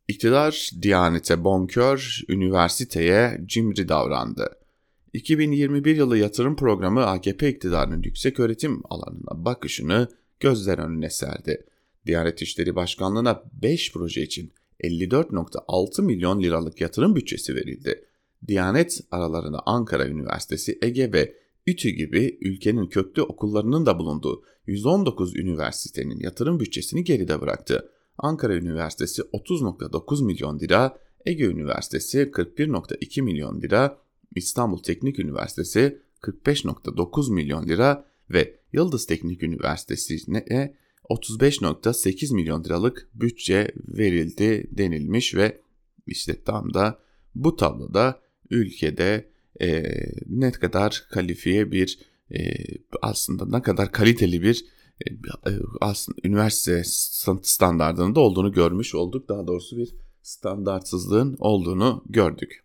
İktidar 0.08 0.70
Diyanete 0.82 1.44
bonkör, 1.44 2.22
üniversiteye 2.30 3.42
cimri 3.46 3.88
davrandı. 3.90 4.50
2021 5.14 5.96
yılı 5.96 6.18
yatırım 6.18 6.56
programı 6.56 7.06
AKP 7.06 7.50
iktidarının 7.50 8.04
yüksek 8.04 8.40
öğretim 8.40 8.82
alanına 8.90 9.46
bakışını 9.46 10.08
gözler 10.40 10.78
önüne 10.78 11.10
serdi. 11.10 11.66
Diyanet 12.06 12.42
İşleri 12.42 12.76
Başkanlığı'na 12.76 13.44
5 13.62 13.94
proje 13.94 14.22
için 14.22 14.54
54.6 14.84 16.02
milyon 16.02 16.42
liralık 16.42 16.82
yatırım 16.82 17.16
bütçesi 17.16 17.56
verildi. 17.56 18.06
Diyanet 18.48 19.02
aralarında 19.12 19.60
Ankara 19.66 20.08
Üniversitesi, 20.08 20.78
Ege 20.82 21.14
ve 21.14 21.36
İTÜ 21.66 21.90
gibi 21.90 22.38
ülkenin 22.42 22.88
köklü 22.88 23.22
okullarının 23.22 23.86
da 23.86 24.00
bulunduğu 24.00 24.44
119 24.66 25.36
üniversitenin 25.36 26.20
yatırım 26.20 26.60
bütçesini 26.60 27.04
geride 27.04 27.42
bıraktı. 27.42 27.90
Ankara 28.18 28.56
Üniversitesi 28.56 29.22
30.9 29.22 30.26
milyon 30.26 30.60
lira, 30.60 30.98
Ege 31.26 31.46
Üniversitesi 31.46 32.18
41.2 32.18 33.22
milyon 33.22 33.62
lira, 33.62 33.98
İstanbul 34.36 34.84
Teknik 34.84 35.20
Üniversitesi 35.20 36.02
45.9 36.22 37.34
milyon 37.34 37.68
lira 37.68 38.06
ve 38.30 38.60
Yıldız 38.74 39.06
Teknik 39.06 39.44
Üniversitesi'ne 39.44 40.74
35.8 41.10 42.36
milyon 42.36 42.64
liralık 42.64 43.10
bütçe 43.14 43.72
verildi 43.76 44.68
denilmiş 44.72 45.36
ve 45.36 45.62
işte 46.08 46.44
tam 46.44 46.74
da 46.74 47.00
bu 47.36 47.56
tabloda 47.56 48.23
ülkede 48.54 49.30
e, 49.62 49.84
ne 50.28 50.52
kadar 50.52 51.06
kalifiye 51.12 51.72
bir 51.72 52.00
e, 52.32 52.54
aslında 53.02 53.58
ne 53.58 53.62
kadar 53.62 53.92
kaliteli 53.92 54.42
bir 54.42 54.66
e, 55.08 55.52
aslında 55.82 56.18
üniversite 56.24 56.82
standartında 57.44 58.20
olduğunu 58.20 58.52
görmüş 58.52 58.96
olduk. 58.96 59.30
Daha 59.30 59.48
doğrusu 59.48 59.78
bir 59.78 59.96
standartsızlığın 60.22 61.36
olduğunu 61.40 62.04
gördük. 62.10 62.64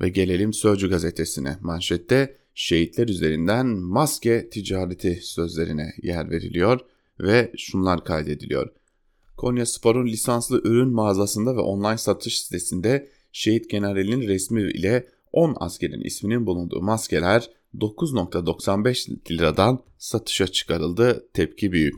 Ve 0.00 0.08
gelelim 0.08 0.52
Sözcü 0.52 0.90
gazetesine. 0.90 1.56
Manşette 1.60 2.36
şehitler 2.54 3.08
üzerinden 3.08 3.66
maske 3.66 4.50
ticareti 4.50 5.20
sözlerine 5.22 5.94
yer 6.02 6.30
veriliyor 6.30 6.80
ve 7.20 7.52
şunlar 7.56 8.04
kaydediliyor. 8.04 8.68
Konya 9.36 9.66
Spor'un 9.66 10.06
lisanslı 10.06 10.60
ürün 10.64 10.88
mağazasında 10.88 11.56
ve 11.56 11.60
online 11.60 11.98
satış 11.98 12.40
sitesinde 12.40 13.08
şehit 13.32 13.70
generalin 13.70 14.20
resmi 14.20 14.62
ile 14.62 15.06
10 15.36 15.56
askerin 15.60 16.00
isminin 16.00 16.46
bulunduğu 16.46 16.82
maskeler 16.82 17.50
9.95 17.74 19.30
liradan 19.30 19.82
satışa 19.98 20.46
çıkarıldı. 20.46 21.28
Tepki 21.34 21.72
büyük. 21.72 21.94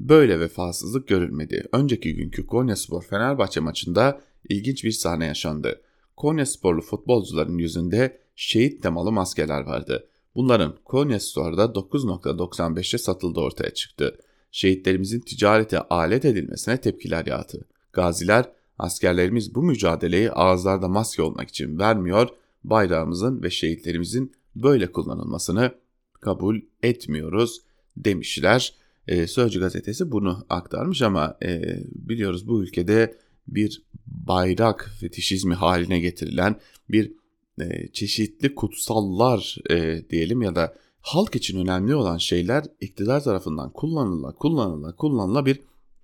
Böyle 0.00 0.40
vefasızlık 0.40 1.08
görülmedi. 1.08 1.64
Önceki 1.72 2.14
günkü 2.14 2.46
Konya 2.46 2.76
Spor 2.76 3.02
Fenerbahçe 3.02 3.60
maçında 3.60 4.20
ilginç 4.48 4.84
bir 4.84 4.90
sahne 4.90 5.26
yaşandı. 5.26 5.80
Konya 6.16 6.46
sporlu 6.46 6.80
futbolcuların 6.80 7.58
yüzünde 7.58 8.20
şehit 8.36 8.82
temalı 8.82 9.12
maskeler 9.12 9.60
vardı. 9.60 10.08
Bunların 10.34 10.74
Konya 10.84 11.20
Store'da 11.20 11.64
9.95'e 11.64 12.98
satıldığı 12.98 13.40
ortaya 13.40 13.74
çıktı. 13.74 14.18
Şehitlerimizin 14.50 15.20
ticarete 15.20 15.78
alet 15.78 16.24
edilmesine 16.24 16.80
tepkiler 16.80 17.26
yağdı. 17.26 17.64
Gaziler, 17.92 18.44
askerlerimiz 18.78 19.54
bu 19.54 19.62
mücadeleyi 19.62 20.30
ağızlarda 20.30 20.88
maske 20.88 21.22
olmak 21.22 21.48
için 21.48 21.78
vermiyor, 21.78 22.28
bayrağımızın 22.64 23.42
ve 23.42 23.50
şehitlerimizin 23.50 24.32
böyle 24.56 24.92
kullanılmasını 24.92 25.72
kabul 26.20 26.60
etmiyoruz 26.82 27.60
demişler. 27.96 28.74
E, 29.08 29.26
Sözcü 29.26 29.60
gazetesi 29.60 30.10
bunu 30.12 30.46
aktarmış 30.48 31.02
ama 31.02 31.36
e, 31.42 31.78
biliyoruz 31.94 32.48
bu 32.48 32.62
ülkede 32.62 33.16
bir 33.48 33.82
bayrak 34.06 34.90
fetişizmi 35.00 35.54
haline 35.54 36.00
getirilen 36.00 36.56
bir 36.88 37.12
e, 37.60 37.88
çeşitli 37.92 38.54
kutsallar 38.54 39.56
e, 39.70 40.04
diyelim 40.10 40.42
ya 40.42 40.54
da 40.54 40.74
halk 41.00 41.36
için 41.36 41.58
önemli 41.58 41.94
olan 41.94 42.18
şeyler 42.18 42.64
iktidar 42.80 43.24
tarafından 43.24 43.72
kullanıla 43.72 44.32
kullanıla 44.34 44.96
kullanıla 44.96 45.46
bir 45.46 45.60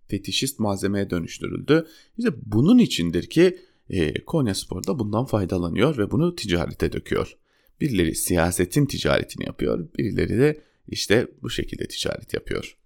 fetişist 0.08 0.58
malzemeye 0.58 1.10
dönüştürüldü. 1.10 1.86
İşte 2.18 2.30
bunun 2.46 2.78
içindir 2.78 3.26
ki 3.26 3.58
e, 3.90 4.24
Konya 4.24 4.54
Spor 4.54 4.86
da 4.86 4.98
bundan 4.98 5.24
faydalanıyor 5.24 5.98
ve 5.98 6.10
bunu 6.10 6.36
ticarete 6.36 6.92
döküyor. 6.92 7.36
Birileri 7.80 8.14
siyasetin 8.14 8.86
ticaretini 8.86 9.46
yapıyor, 9.46 9.88
birileri 9.98 10.38
de 10.38 10.60
işte 10.88 11.28
bu 11.42 11.50
şekilde 11.50 11.88
ticaret 11.88 12.34
yapıyor. 12.34 12.76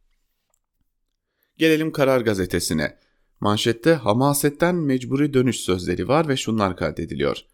Gelelim 1.59 1.93
Karar 1.93 2.21
Gazetesi'ne. 2.21 2.99
Manşette 3.41 3.95
hamasetten 3.95 4.75
mecburi 4.75 5.35
dönüş 5.35 5.57
sözleri 5.57 6.09
var 6.09 6.29
ve 6.29 6.37
şunlar 6.37 6.77
kaydediliyor. 6.77 7.45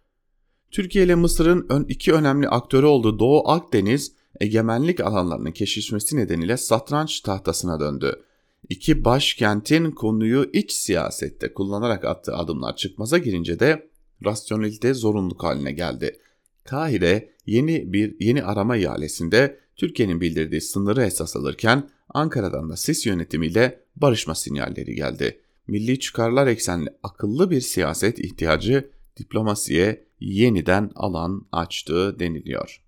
Türkiye 0.71 1.05
ile 1.05 1.15
Mısır'ın 1.15 1.67
ön 1.69 1.85
iki 1.89 2.13
önemli 2.13 2.49
aktörü 2.49 2.87
olduğu 2.87 3.19
Doğu 3.19 3.49
Akdeniz 3.49 4.13
egemenlik 4.41 5.01
alanlarının 5.01 5.53
keşişmesi 5.53 6.17
nedeniyle 6.17 6.57
satranç 6.57 7.21
tahtasına 7.21 7.81
döndü. 7.81 8.23
İki 8.69 9.05
başkentin 9.05 9.91
konuyu 9.91 10.51
iç 10.53 10.73
siyasette 10.73 11.53
kullanarak 11.53 12.05
attığı 12.05 12.37
adımlar 12.37 12.77
çıkmaza 12.77 13.19
girince 13.19 13.61
de 13.61 13.91
rasyonelite 14.25 14.95
zorunluluk 14.95 15.45
haline 15.45 15.73
geldi. 15.73 16.21
Kahire 16.65 17.33
yeni 17.47 17.93
bir 17.93 18.17
yeni 18.21 18.45
arama 18.45 18.77
ihalesinde 18.77 19.59
Türkiye'nin 19.77 20.21
bildirdiği 20.21 20.61
sınırı 20.61 21.03
esas 21.03 21.37
alırken 21.37 21.91
Ankara'dan 22.09 22.71
da 22.71 22.77
SİS 22.77 23.07
yönetimiyle 23.07 23.81
barışma 23.97 24.35
sinyalleri 24.35 24.95
geldi. 24.95 25.41
Milli 25.67 26.01
çıkarlar 26.01 26.47
eksenli 26.47 26.89
akıllı 27.03 27.51
bir 27.51 27.61
siyaset 27.61 28.19
ihtiyacı 28.19 28.91
diplomasiye 29.17 30.09
yeniden 30.21 30.91
alan 30.95 31.47
açtığı 31.53 32.19
deniliyor. 32.19 32.85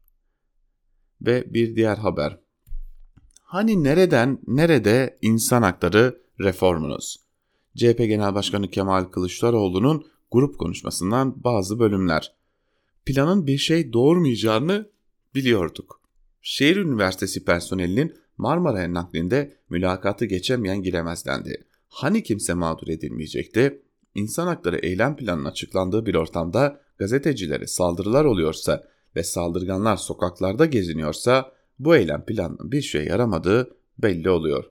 Ve 1.21 1.55
bir 1.55 1.77
diğer 1.77 1.97
haber. 1.97 2.38
Hani 3.51 3.85
nereden 3.85 4.39
nerede 4.47 5.19
insan 5.23 5.63
hakları 5.63 6.21
reformunuz? 6.41 7.17
CHP 7.77 7.99
Genel 7.99 8.35
Başkanı 8.35 8.71
Kemal 8.71 9.05
Kılıçdaroğlu'nun 9.05 10.07
grup 10.31 10.59
konuşmasından 10.59 11.45
bazı 11.45 11.79
bölümler. 11.79 12.35
Planın 13.07 13.47
bir 13.47 13.59
şey 13.59 13.93
doğurmayacağını 13.93 14.91
biliyorduk. 15.35 16.01
Şehir 16.43 16.77
Üniversitesi 16.77 17.45
personelinin 17.45 18.17
Marmara'ya 18.39 18.95
naklinde 18.95 19.57
mülakatı 19.71 20.25
geçemeyen 20.25 20.83
giremez 20.83 21.27
dendi. 21.27 21.65
Hani 21.89 22.23
kimse 22.23 22.55
mağdur 22.55 22.89
edilmeyecekti? 22.89 23.83
İnsan 24.15 24.47
hakları 24.47 24.79
eylem 24.79 25.17
planının 25.17 25.45
açıklandığı 25.45 26.07
bir 26.07 26.15
ortamda 26.15 26.81
gazetecilere 26.99 27.67
saldırılar 27.67 28.25
oluyorsa 28.25 28.85
ve 29.17 29.23
saldırganlar 29.23 29.97
sokaklarda 29.97 30.67
geziniyorsa 30.67 31.60
bu 31.81 31.97
eylem 31.97 32.25
planının 32.25 32.73
bir 32.73 32.83
şey 32.83 33.05
yaramadığı 33.05 33.77
belli 33.99 34.31
oluyor. 34.31 34.64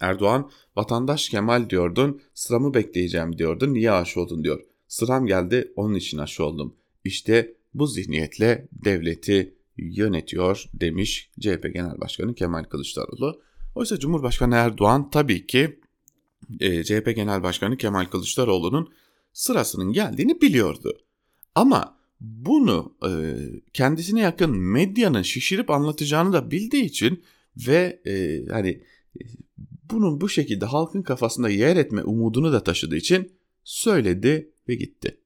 Erdoğan, 0.00 0.50
vatandaş 0.76 1.28
Kemal 1.28 1.70
diyordun, 1.70 2.20
sıramı 2.34 2.74
bekleyeceğim 2.74 3.38
diyordun, 3.38 3.74
niye 3.74 3.92
aşı 3.92 4.20
oldun 4.20 4.44
diyor. 4.44 4.60
Sıram 4.88 5.26
geldi, 5.26 5.72
onun 5.76 5.94
için 5.94 6.18
aşı 6.18 6.44
oldum. 6.44 6.76
İşte 7.04 7.54
bu 7.74 7.86
zihniyetle 7.86 8.68
devleti 8.72 9.54
yönetiyor 9.76 10.64
demiş 10.74 11.30
CHP 11.40 11.70
Genel 11.74 12.00
Başkanı 12.00 12.34
Kemal 12.34 12.64
Kılıçdaroğlu. 12.64 13.42
Oysa 13.74 13.98
Cumhurbaşkanı 13.98 14.54
Erdoğan 14.54 15.10
tabii 15.10 15.46
ki 15.46 15.80
e, 16.60 16.84
CHP 16.84 17.12
Genel 17.16 17.42
Başkanı 17.42 17.76
Kemal 17.76 18.04
Kılıçdaroğlu'nun 18.04 18.92
sırasının 19.32 19.92
geldiğini 19.92 20.40
biliyordu. 20.40 20.98
Ama 21.54 21.97
bunu 22.20 22.96
e, 23.06 23.10
kendisine 23.72 24.20
yakın 24.20 24.56
medyanın 24.56 25.22
şişirip 25.22 25.70
anlatacağını 25.70 26.32
da 26.32 26.50
bildiği 26.50 26.84
için 26.84 27.24
ve 27.66 28.00
e, 28.06 28.44
hani 28.52 28.82
bunun 29.90 30.20
bu 30.20 30.28
şekilde 30.28 30.64
halkın 30.64 31.02
kafasında 31.02 31.48
yer 31.48 31.76
etme 31.76 32.02
umudunu 32.02 32.52
da 32.52 32.64
taşıdığı 32.64 32.96
için 32.96 33.32
söyledi 33.64 34.52
ve 34.68 34.74
gitti. 34.74 35.20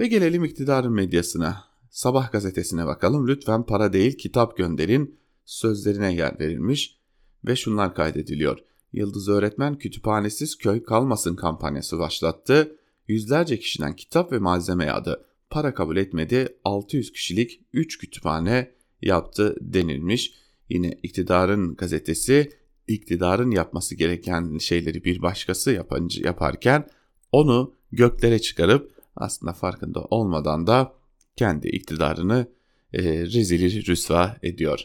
Ve 0.00 0.06
gelelim 0.06 0.44
iktidarın 0.44 0.92
medyasına. 0.92 1.64
Sabah 1.90 2.32
gazetesine 2.32 2.86
bakalım. 2.86 3.28
Lütfen 3.28 3.66
para 3.66 3.92
değil 3.92 4.18
kitap 4.18 4.56
gönderin 4.56 5.18
sözlerine 5.44 6.14
yer 6.14 6.40
verilmiş. 6.40 7.02
ve 7.44 7.56
şunlar 7.56 7.94
kaydediliyor. 7.94 8.58
Yıldız 8.92 9.28
Öğretmen 9.28 9.78
Kütüphanesiz 9.78 10.58
Köy 10.58 10.82
Kalmasın 10.82 11.36
kampanyası 11.36 11.98
başlattı. 11.98 12.76
Yüzlerce 13.08 13.58
kişiden 13.58 13.96
kitap 13.96 14.32
ve 14.32 14.38
malzeme 14.38 14.84
yağdı. 14.84 15.26
Para 15.52 15.74
kabul 15.74 15.96
etmedi. 15.96 16.48
600 16.64 17.12
kişilik 17.12 17.60
3 17.72 17.98
kütüphane 17.98 18.70
yaptı 19.02 19.56
denilmiş. 19.60 20.34
Yine 20.68 20.98
iktidarın 21.02 21.76
gazetesi 21.76 22.50
iktidarın 22.88 23.50
yapması 23.50 23.94
gereken 23.94 24.58
şeyleri 24.58 25.04
bir 25.04 25.22
başkası 25.22 25.72
yapınca, 25.72 26.26
yaparken 26.26 26.86
onu 27.32 27.74
göklere 27.92 28.38
çıkarıp 28.38 28.92
aslında 29.16 29.52
farkında 29.52 30.00
olmadan 30.00 30.66
da 30.66 30.92
kendi 31.36 31.68
iktidarını 31.68 32.46
e, 32.92 33.02
rezili 33.02 33.86
rüsva 33.86 34.36
ediyor. 34.42 34.80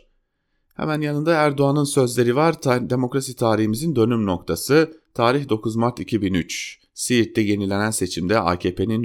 Hemen 0.73 1.01
yanında 1.01 1.33
Erdoğan'ın 1.33 1.83
sözleri 1.83 2.35
var. 2.35 2.63
Demokrasi 2.63 3.35
tarihimizin 3.35 3.95
dönüm 3.95 4.25
noktası. 4.25 5.01
Tarih 5.13 5.49
9 5.49 5.75
Mart 5.75 5.99
2003. 5.99 6.79
Siirt'te 6.93 7.41
yenilenen 7.41 7.91
seçimde 7.91 8.39
AKP'nin 8.39 9.03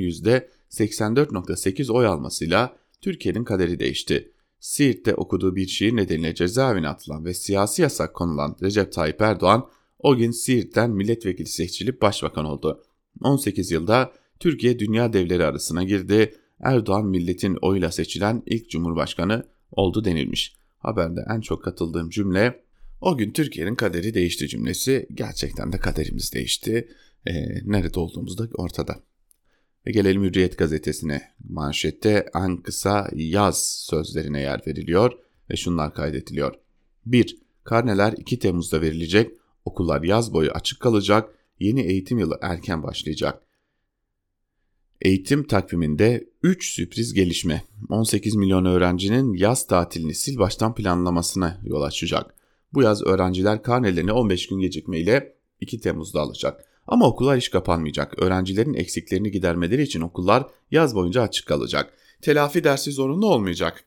%84.8 0.73 1.93
oy 1.93 2.07
almasıyla 2.07 2.77
Türkiye'nin 3.01 3.45
kaderi 3.45 3.79
değişti. 3.79 4.33
Siirt'te 4.61 5.15
okuduğu 5.15 5.57
bir 5.57 5.67
şiir 5.67 5.97
nedeniyle 5.97 6.35
cezaevine 6.35 6.89
atılan 6.89 7.25
ve 7.25 7.35
siyasi 7.35 7.83
yasak 7.83 8.15
konulan 8.15 8.57
Recep 8.63 8.93
Tayyip 8.93 9.21
Erdoğan 9.21 9.69
o 9.99 10.17
gün 10.17 10.31
Siirt'ten 10.31 10.91
milletvekili 10.91 11.49
seçilip 11.49 12.03
başbakan 12.03 12.45
oldu. 12.45 12.83
18 13.23 13.71
yılda 13.71 14.13
Türkiye 14.41 14.79
dünya 14.79 15.13
devleri 15.13 15.45
arasına 15.45 15.85
girdi. 15.85 16.35
Erdoğan 16.61 17.07
milletin 17.07 17.59
oyuyla 17.63 17.91
seçilen 17.91 18.43
ilk 18.47 18.71
cumhurbaşkanı 18.71 19.47
oldu 19.73 20.05
denilmiş. 20.05 20.55
Haberde 20.79 21.21
en 21.37 21.41
çok 21.41 21.65
katıldığım 21.65 22.11
cümle 22.11 22.63
o 23.01 23.17
gün 23.17 23.31
Türkiye'nin 23.31 23.75
kaderi 23.75 24.15
değişti 24.15 24.49
cümlesi. 24.49 25.07
Gerçekten 25.15 25.73
de 25.73 25.79
kaderimiz 25.79 26.33
değişti. 26.33 26.89
E, 27.27 27.33
nerede 27.65 28.01
olduğumuz 28.01 28.39
da 28.39 28.49
ortada. 28.55 28.97
Ve 29.87 29.91
gelelim 29.91 30.23
Hürriyet 30.25 30.59
gazetesine. 30.59 31.23
Manşette 31.49 32.31
en 32.35 32.57
kısa 32.57 33.09
yaz 33.15 33.87
sözlerine 33.91 34.41
yer 34.41 34.61
veriliyor 34.67 35.13
ve 35.51 35.57
şunlar 35.57 35.95
kaydediliyor. 35.95 36.55
1. 37.07 37.39
Karneler 37.65 38.15
2 38.19 38.39
Temmuz'da 38.39 38.81
verilecek, 38.81 39.33
okullar 39.65 40.03
yaz 40.03 40.33
boyu 40.33 40.51
açık 40.51 40.81
kalacak, 40.81 41.39
yeni 41.61 41.81
eğitim 41.81 42.19
yılı 42.19 42.39
erken 42.43 42.83
başlayacak. 42.83 43.43
Eğitim 45.01 45.47
takviminde 45.47 46.29
3 46.43 46.75
sürpriz 46.75 47.15
gelişme 47.15 47.63
18 47.89 48.35
milyon 48.37 48.65
öğrencinin 48.65 49.35
yaz 49.35 49.67
tatilini 49.67 50.15
sil 50.23 50.37
baştan 50.39 50.75
planlamasına 50.75 51.61
yol 51.65 51.83
açacak. 51.83 52.35
Bu 52.73 52.83
yaz 52.83 53.03
öğrenciler 53.03 53.63
karnelerini 53.63 54.13
15 54.13 54.47
gün 54.47 54.59
gecikmeyle 54.59 55.37
2 55.61 55.81
Temmuz'da 55.81 56.21
alacak. 56.21 56.72
Ama 56.87 57.07
okullar 57.07 57.37
hiç 57.37 57.51
kapanmayacak. 57.51 58.23
Öğrencilerin 58.23 58.75
eksiklerini 58.75 59.31
gidermeleri 59.31 59.83
için 59.83 60.01
okullar 60.01 60.47
yaz 60.71 60.95
boyunca 60.95 61.23
açık 61.23 61.47
kalacak. 61.47 61.95
Telafi 62.23 62.65
dersi 62.65 62.93
zorunlu 62.93 63.27
olmayacak. 63.27 63.85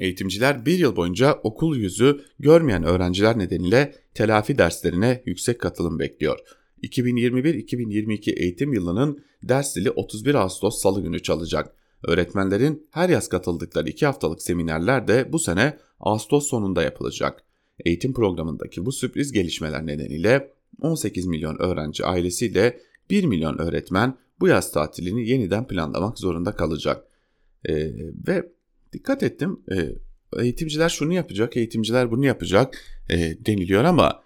Eğitimciler 0.00 0.66
bir 0.66 0.78
yıl 0.78 0.96
boyunca 0.96 1.40
okul 1.42 1.76
yüzü 1.76 2.24
görmeyen 2.38 2.84
öğrenciler 2.84 3.38
nedeniyle 3.38 3.94
telafi 4.14 4.58
derslerine 4.58 5.22
yüksek 5.26 5.60
katılım 5.60 5.98
bekliyor. 5.98 6.38
2021-2022 6.82 8.38
eğitim 8.38 8.72
yılının 8.72 9.24
ders 9.42 9.76
dili 9.76 9.90
31 9.90 10.34
Ağustos 10.34 10.82
Salı 10.82 11.02
günü 11.02 11.22
çalacak. 11.22 11.74
Öğretmenlerin 12.04 12.86
her 12.90 13.08
yaz 13.08 13.28
katıldıkları 13.28 13.88
2 13.88 14.06
haftalık 14.06 14.42
seminerler 14.42 15.08
de 15.08 15.32
bu 15.32 15.38
sene 15.38 15.78
Ağustos 16.00 16.46
sonunda 16.48 16.82
yapılacak. 16.82 17.44
Eğitim 17.84 18.12
programındaki 18.12 18.86
bu 18.86 18.92
sürpriz 18.92 19.32
gelişmeler 19.32 19.86
nedeniyle 19.86 20.52
18 20.80 21.26
milyon 21.26 21.62
öğrenci 21.62 22.04
ailesiyle 22.04 22.80
1 23.10 23.24
milyon 23.24 23.58
öğretmen 23.58 24.18
bu 24.40 24.48
yaz 24.48 24.72
tatilini 24.72 25.28
yeniden 25.28 25.66
planlamak 25.66 26.18
zorunda 26.18 26.52
kalacak. 26.52 27.06
E, 27.64 27.74
ve 28.28 28.52
dikkat 28.92 29.22
ettim 29.22 29.60
e, 29.72 29.88
eğitimciler 30.42 30.88
şunu 30.88 31.12
yapacak, 31.12 31.56
eğitimciler 31.56 32.10
bunu 32.10 32.26
yapacak 32.26 32.78
e, 33.10 33.16
deniliyor 33.46 33.84
ama 33.84 34.22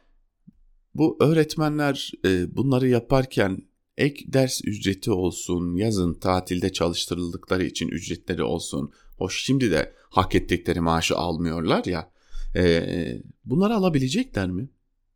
bu 0.94 1.16
öğretmenler 1.20 2.12
e, 2.24 2.56
bunları 2.56 2.88
yaparken 2.88 3.62
ek 3.96 4.24
ders 4.32 4.60
ücreti 4.64 5.10
olsun, 5.10 5.76
yazın 5.76 6.14
tatilde 6.14 6.72
çalıştırıldıkları 6.72 7.64
için 7.64 7.88
ücretleri 7.88 8.42
olsun. 8.42 8.92
Hoş 9.18 9.44
şimdi 9.44 9.70
de 9.70 9.92
hak 10.10 10.34
ettikleri 10.34 10.80
maaşı 10.80 11.16
almıyorlar 11.16 11.84
ya. 11.84 12.10
E, 12.56 13.22
bunları 13.44 13.74
alabilecekler 13.74 14.50
mi? 14.50 14.68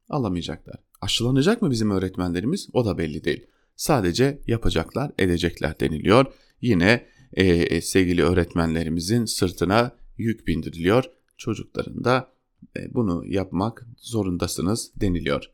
Alamayacaklar. 0.09 0.89
Aşılanacak 1.01 1.63
mı 1.63 1.71
bizim 1.71 1.91
öğretmenlerimiz? 1.91 2.69
O 2.73 2.85
da 2.85 2.99
belli 2.99 3.25
değil. 3.25 3.47
Sadece 3.77 4.41
yapacaklar, 4.47 5.13
edecekler 5.19 5.81
deniliyor. 5.81 6.27
Yine 6.61 7.07
e, 7.33 7.45
e, 7.45 7.81
sevgili 7.81 8.25
öğretmenlerimizin 8.25 9.25
sırtına 9.25 9.97
yük 10.19 10.47
bindiriliyor. 10.47 11.05
Çocukların 11.37 12.05
da 12.05 12.33
e, 12.77 12.95
bunu 12.95 13.25
yapmak 13.27 13.87
zorundasınız 13.97 14.93
deniliyor. 14.97 15.51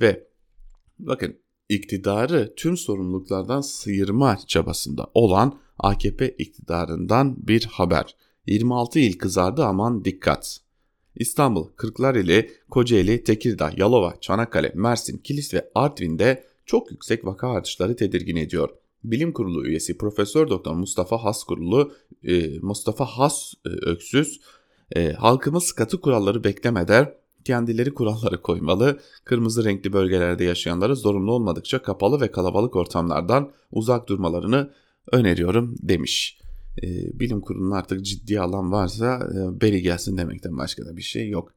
Ve 0.00 0.28
bakın 0.98 1.36
iktidarı 1.68 2.54
tüm 2.56 2.76
sorumluluklardan 2.76 3.60
sıyırma 3.60 4.38
çabasında 4.46 5.10
olan 5.14 5.58
AKP 5.78 6.28
iktidarından 6.28 7.36
bir 7.48 7.64
haber. 7.64 8.16
26 8.46 8.98
il 8.98 9.18
kızardı 9.18 9.64
aman 9.64 10.04
dikkat. 10.04 10.60
İstanbul, 11.16 11.68
Kırklareli, 11.76 12.50
Kocaeli, 12.70 13.24
Tekirdağ, 13.24 13.70
Yalova, 13.76 14.14
Çanakkale, 14.20 14.72
Mersin, 14.74 15.18
Kilis 15.18 15.54
ve 15.54 15.70
Artvin'de 15.74 16.44
çok 16.66 16.90
yüksek 16.90 17.24
vaka 17.24 17.48
artışları 17.48 17.96
tedirgin 17.96 18.36
ediyor. 18.36 18.68
Bilim 19.04 19.32
Kurulu 19.32 19.66
üyesi 19.66 19.98
Profesör 19.98 20.48
Doktor 20.48 20.74
Mustafa 20.74 21.24
Has 21.24 21.44
Kurulu 21.44 21.92
e, 22.24 22.58
Mustafa 22.58 23.04
Has 23.04 23.54
e, 23.66 23.68
Öksüz 23.68 24.40
e, 24.96 25.12
halkımız 25.12 25.72
katı 25.72 26.00
kuralları 26.00 26.44
beklemeden 26.44 27.14
kendileri 27.44 27.94
kuralları 27.94 28.42
koymalı, 28.42 29.00
kırmızı 29.24 29.64
renkli 29.64 29.92
bölgelerde 29.92 30.44
yaşayanları 30.44 30.96
zorunlu 30.96 31.32
olmadıkça 31.32 31.82
kapalı 31.82 32.20
ve 32.20 32.30
kalabalık 32.30 32.76
ortamlardan 32.76 33.52
uzak 33.72 34.08
durmalarını 34.08 34.70
öneriyorum 35.12 35.74
demiş 35.82 36.43
e, 36.82 37.20
bilim 37.20 37.40
kurulunun 37.40 37.70
artık 37.70 38.04
ciddi 38.04 38.40
alan 38.40 38.72
varsa 38.72 39.30
e, 39.34 39.60
beri 39.60 39.82
gelsin 39.82 40.16
demekten 40.16 40.58
başka 40.58 40.86
da 40.86 40.96
bir 40.96 41.02
şey 41.02 41.28
yok. 41.28 41.54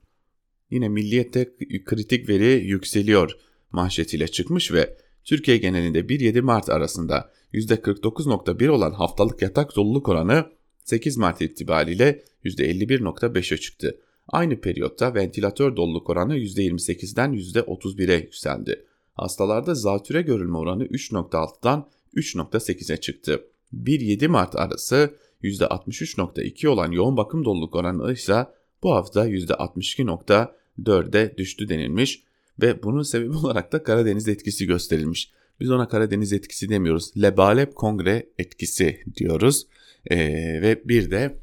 Yine 0.71 0.89
milliyette 0.89 1.55
kritik 1.85 2.29
veri 2.29 2.65
yükseliyor 2.65 3.31
manşetiyle 3.71 4.27
çıkmış 4.27 4.71
ve 4.71 4.97
Türkiye 5.23 5.57
genelinde 5.57 5.99
1-7 5.99 6.41
Mart 6.41 6.69
arasında 6.69 7.31
%49.1 7.53 8.69
olan 8.69 8.91
haftalık 8.91 9.41
yatak 9.41 9.75
doluluk 9.75 10.09
oranı 10.09 10.45
8 10.83 11.17
Mart 11.17 11.41
itibariyle 11.41 12.23
%51.5'e 12.45 13.57
çıktı. 13.57 13.99
Aynı 14.27 14.61
periyotta 14.61 15.15
ventilatör 15.15 15.75
doluluk 15.75 16.09
oranı 16.09 16.37
%28'den 16.37 17.33
%31'e 17.33 18.15
yükseldi. 18.15 18.85
Hastalarda 19.13 19.75
zatüre 19.75 20.21
görülme 20.21 20.57
oranı 20.57 20.85
3.6'dan 20.85 21.89
3.8'e 22.15 22.97
çıktı. 22.97 23.43
1-7 23.73 24.27
Mart 24.27 24.55
arası 24.55 25.15
%63.2 25.43 26.67
olan 26.67 26.91
yoğun 26.91 27.17
bakım 27.17 27.45
doluluk 27.45 27.75
oranı 27.75 28.13
ise 28.13 28.45
bu 28.83 28.91
hafta 28.91 29.29
%62.4'e 29.29 31.37
düştü 31.37 31.69
denilmiş 31.69 32.23
ve 32.61 32.83
bunun 32.83 33.01
sebebi 33.01 33.37
olarak 33.37 33.71
da 33.71 33.83
Karadeniz 33.83 34.27
etkisi 34.27 34.65
gösterilmiş. 34.65 35.31
Biz 35.59 35.71
ona 35.71 35.87
Karadeniz 35.87 36.33
etkisi 36.33 36.69
demiyoruz. 36.69 37.11
Lebalep 37.21 37.75
Kongre 37.75 38.29
etkisi 38.37 39.03
diyoruz. 39.15 39.67
Ee, 40.11 40.17
ve 40.61 40.81
bir 40.85 41.11
de 41.11 41.37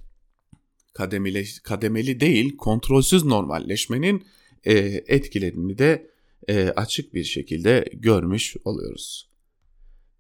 kademeli, 0.95 1.45
kademeli 1.63 2.21
değil 2.21 2.57
kontrolsüz 2.57 3.25
normalleşmenin 3.25 4.25
e, 4.65 4.75
etkilerini 5.07 5.79
de 5.79 6.11
e, 6.49 6.69
açık 6.69 7.15
bir 7.15 7.25
şekilde 7.25 7.85
görmüş 7.93 8.57
oluyoruz. 8.65 9.29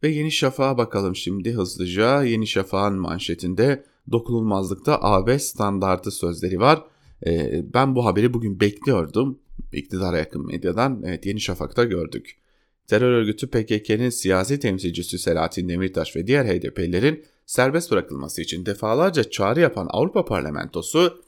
Ve 0.03 0.09
Yeni 0.09 0.33
Şafak'a 0.33 0.79
bakalım 0.79 1.17
şimdi 1.17 1.53
hızlıca. 1.53 2.25
Yeni 2.25 2.47
Şafak'ın 2.47 2.99
manşetinde 2.99 3.85
dokunulmazlıkta 4.13 4.99
AB 5.03 5.39
standartı 5.39 6.11
sözleri 6.11 6.61
var. 6.61 6.85
Ee, 7.27 7.65
ben 7.75 7.97
bu 7.97 8.05
haberi 8.05 8.35
bugün 8.35 8.61
bekliyordum. 8.61 9.39
İktidara 9.73 10.19
yakın 10.19 10.47
medyadan 10.47 11.03
evet 11.07 11.27
Yeni 11.27 11.41
Şafak'ta 11.41 11.85
gördük. 11.85 12.39
Terör 12.87 13.13
örgütü 13.13 13.47
PKK'nın 13.47 14.11
siyasi 14.11 14.61
temsilcisi 14.61 15.19
Selahattin 15.19 15.69
Demirtaş 15.69 16.17
ve 16.17 16.27
diğer 16.27 16.45
HDP'lerin 16.45 17.25
serbest 17.47 17.91
bırakılması 17.91 18.43
için 18.43 18.67
defalarca 18.67 19.31
çağrı 19.31 19.61
yapan 19.61 19.87
Avrupa 19.91 20.25
Parlamentosu 20.25 21.23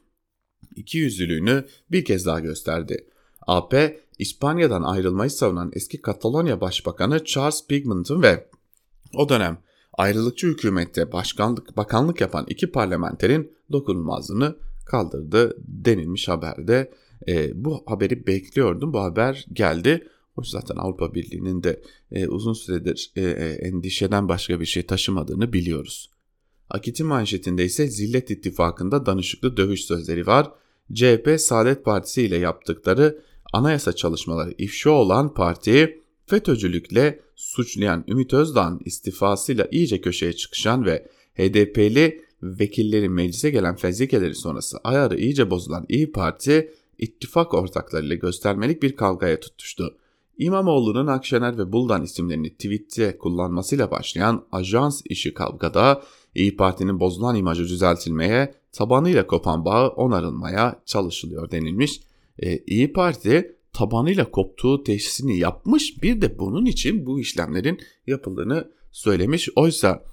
iki 0.76 0.98
yüzlülüğünü 0.98 1.64
bir 1.90 2.05
kez 2.05 2.26
daha 2.26 2.40
gösterdi. 2.40 3.07
AP, 3.46 4.00
İspanya'dan 4.18 4.83
ayrılmayı 4.83 5.31
savunan 5.31 5.70
eski 5.74 6.02
Katalonya 6.02 6.61
Başbakanı 6.61 7.24
Charles 7.24 7.66
Pigment'ın 7.66 8.22
ve 8.22 8.48
o 9.14 9.29
dönem 9.29 9.59
ayrılıkçı 9.92 10.47
hükümette 10.47 11.12
başkanlık 11.12 11.77
bakanlık 11.77 12.21
yapan 12.21 12.47
iki 12.49 12.71
parlamenterin 12.71 13.53
dokunulmazlığını 13.73 14.57
kaldırdı 14.87 15.57
denilmiş 15.59 16.29
haberde. 16.29 16.92
E, 17.29 17.64
bu 17.64 17.85
haberi 17.87 18.27
bekliyordum. 18.27 18.92
Bu 18.92 19.01
haber 19.01 19.47
geldi. 19.53 20.09
O 20.37 20.42
zaten 20.45 20.77
Avrupa 20.77 21.14
Birliği'nin 21.14 21.62
de 21.62 21.83
e, 22.12 22.29
uzun 22.29 22.53
süredir 22.53 23.12
e, 23.16 23.23
e, 23.23 23.49
endişeden 23.69 24.29
başka 24.29 24.61
bir 24.61 24.66
şey 24.66 24.87
taşımadığını 24.87 25.53
biliyoruz. 25.53 26.11
Akit'in 26.71 27.07
manşetinde 27.07 27.64
ise 27.64 27.87
Zillet 27.87 28.31
İttifakı'nda 28.31 29.07
danışıklı 29.07 29.57
dövüş 29.57 29.85
sözleri 29.85 30.27
var. 30.27 30.51
CHP 30.92 31.40
Saadet 31.40 31.85
Partisi 31.85 32.23
ile 32.23 32.37
yaptıkları 32.37 33.23
anayasa 33.53 33.92
çalışmaları 33.92 34.55
ifşa 34.59 34.90
olan 34.90 35.35
partiyi 35.35 36.06
FETÖ'cülükle 36.27 37.21
suçlayan 37.37 38.05
Ümit 38.09 38.33
Özdağ'ın 38.33 38.81
istifasıyla 38.85 39.69
iyice 39.71 40.01
köşeye 40.01 40.33
çıkışan 40.33 40.85
ve 40.85 41.09
HDP'li 41.35 42.25
vekillerin 42.43 43.12
meclise 43.12 43.51
gelen 43.51 43.77
fezlekeleri 43.77 44.35
sonrası 44.35 44.79
ayarı 44.85 45.17
iyice 45.19 45.51
bozulan 45.51 45.87
İyi 45.89 46.12
Parti 46.12 46.73
ittifak 46.99 47.55
ortaklarıyla 47.55 48.17
göstermelik 48.17 48.83
bir 48.83 48.97
kavgaya 48.97 49.41
tutuştu. 49.41 49.97
İmamoğlu'nun 50.39 51.07
Akşener 51.07 51.59
ve 51.59 51.73
Buldan 51.73 52.03
isimlerini 52.03 52.51
tweette 52.51 53.19
kullanmasıyla 53.19 53.91
başlayan 53.91 54.45
ajans 54.53 55.03
işi 55.05 55.35
kavgada 55.35 56.03
İyi 56.35 56.57
Parti'nin 56.57 57.01
bozulan 57.01 57.37
imajı 57.37 57.62
düzeltilmeye, 57.65 58.55
tabanıyla 58.73 59.27
kopan 59.27 59.65
bağı 59.65 59.89
onarılmaya 59.89 60.83
çalışılıyor 60.87 61.51
denilmiş. 61.51 62.01
E, 62.39 62.59
İyi 62.59 62.93
Parti 62.93 63.56
tabanıyla 63.77 64.31
koptuğu 64.31 64.83
teşhisini 64.85 65.39
yapmış 65.39 66.03
bir 66.03 66.21
de 66.21 66.39
bunun 66.39 66.67
için 66.67 67.07
bu 67.07 67.21
işlemlerin 67.21 67.81
yapıldığını 68.07 68.71
söylemiş. 68.91 69.49
Oysa 69.57 70.05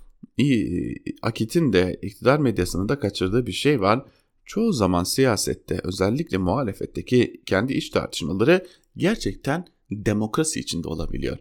Akit'in 1.21 1.73
de 1.73 1.99
iktidar 2.01 2.39
medyasının 2.39 2.89
da 2.89 2.99
kaçırdığı 2.99 3.47
bir 3.47 3.51
şey 3.51 3.81
var. 3.81 4.05
Çoğu 4.45 4.73
zaman 4.73 5.03
siyasette 5.03 5.79
özellikle 5.83 6.37
muhalefetteki 6.37 7.41
kendi 7.45 7.73
iç 7.73 7.89
tartışmaları 7.89 8.67
gerçekten 8.97 9.65
demokrasi 9.91 10.59
içinde 10.59 10.87
olabiliyor. 10.87 11.37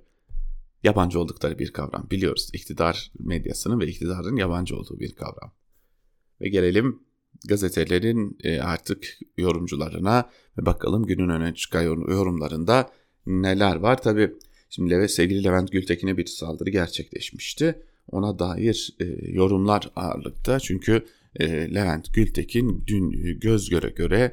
Yabancı 0.82 1.20
oldukları 1.20 1.58
bir 1.58 1.72
kavram 1.72 2.06
biliyoruz. 2.10 2.50
İktidar 2.52 3.12
medyasının 3.18 3.80
ve 3.80 3.86
iktidarın 3.86 4.36
yabancı 4.36 4.76
olduğu 4.76 5.00
bir 5.00 5.12
kavram. 5.12 5.52
Ve 6.40 6.48
gelelim 6.48 7.02
gazetelerin 7.48 8.38
e, 8.44 8.60
artık 8.60 9.18
yorumcularına 9.36 10.30
ve 10.58 10.66
bakalım 10.66 11.06
günün 11.06 11.28
öne 11.28 11.54
çıkan 11.54 11.82
yorumlarında 11.82 12.90
neler 13.26 13.76
var. 13.76 14.02
Tabi 14.02 14.32
şimdi 14.70 14.90
Leve, 14.90 15.08
sevgili 15.08 15.44
Levent 15.44 15.72
Gültekin'e 15.72 16.16
bir 16.16 16.26
saldırı 16.26 16.70
gerçekleşmişti. 16.70 17.82
Ona 18.10 18.38
dair 18.38 18.94
e, 19.00 19.04
yorumlar 19.32 19.90
ağırlıkta 19.96 20.60
çünkü 20.60 21.04
e, 21.36 21.74
Levent 21.74 22.14
Gültekin 22.14 22.84
dün 22.86 23.10
göz 23.40 23.68
göre 23.68 23.90
göre 23.96 24.32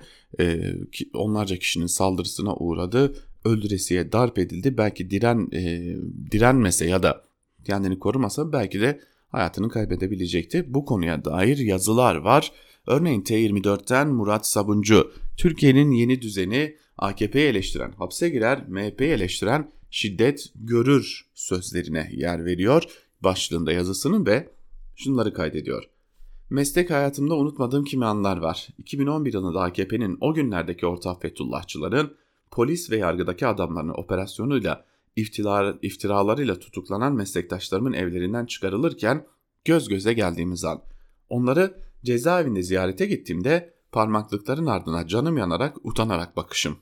onlarca 1.13 1.55
kişinin 1.55 1.87
saldırısına 1.87 2.55
uğradı 2.55 3.13
öldüresiye 3.45 4.11
darp 4.11 4.39
edildi. 4.39 4.77
Belki 4.77 5.09
diren 5.09 5.49
e, 5.53 5.95
direnmese 6.31 6.85
ya 6.85 7.03
da 7.03 7.23
kendini 7.63 7.99
korumasa 7.99 8.53
belki 8.53 8.81
de 8.81 8.99
hayatını 9.27 9.69
kaybedebilecekti. 9.69 10.73
Bu 10.73 10.85
konuya 10.85 11.25
dair 11.25 11.57
yazılar 11.57 12.15
var. 12.15 12.51
Örneğin 12.87 13.21
T24'ten 13.21 14.09
Murat 14.09 14.47
Sabuncu, 14.47 15.11
Türkiye'nin 15.37 15.91
yeni 15.91 16.21
düzeni 16.21 16.77
AKP'yi 16.97 17.47
eleştiren, 17.47 17.91
hapse 17.91 18.29
girer, 18.29 18.65
MHP'yi 18.67 19.09
eleştiren 19.09 19.71
şiddet 19.91 20.51
görür 20.55 21.29
sözlerine 21.33 22.09
yer 22.13 22.45
veriyor 22.45 22.83
başlığında 23.21 23.71
yazısının 23.71 24.25
ve 24.25 24.49
şunları 24.95 25.33
kaydediyor. 25.33 25.83
Meslek 26.49 26.89
hayatımda 26.89 27.35
unutmadığım 27.35 27.83
kimi 27.83 28.05
anlar 28.05 28.37
var. 28.37 28.67
2011 28.77 29.33
yılında 29.33 29.61
AKP'nin 29.61 30.17
o 30.21 30.33
günlerdeki 30.33 30.85
ortak 30.85 31.21
Fethullahçıların 31.21 32.17
polis 32.51 32.91
ve 32.91 32.97
yargıdaki 32.97 33.47
adamların 33.47 33.89
operasyonuyla 33.89 34.85
iftirar, 35.15 35.77
iftiralarıyla 35.81 36.59
tutuklanan 36.59 37.15
meslektaşlarımın 37.15 37.93
evlerinden 37.93 38.45
çıkarılırken 38.45 39.25
göz 39.65 39.87
göze 39.87 40.13
geldiğimiz 40.13 40.65
an. 40.65 40.81
Onları 41.29 41.88
cezaevinde 42.03 42.63
ziyarete 42.63 43.05
gittiğimde 43.05 43.73
parmaklıkların 43.91 44.65
ardına 44.65 45.07
canım 45.07 45.37
yanarak 45.37 45.85
utanarak 45.85 46.37
bakışım. 46.37 46.77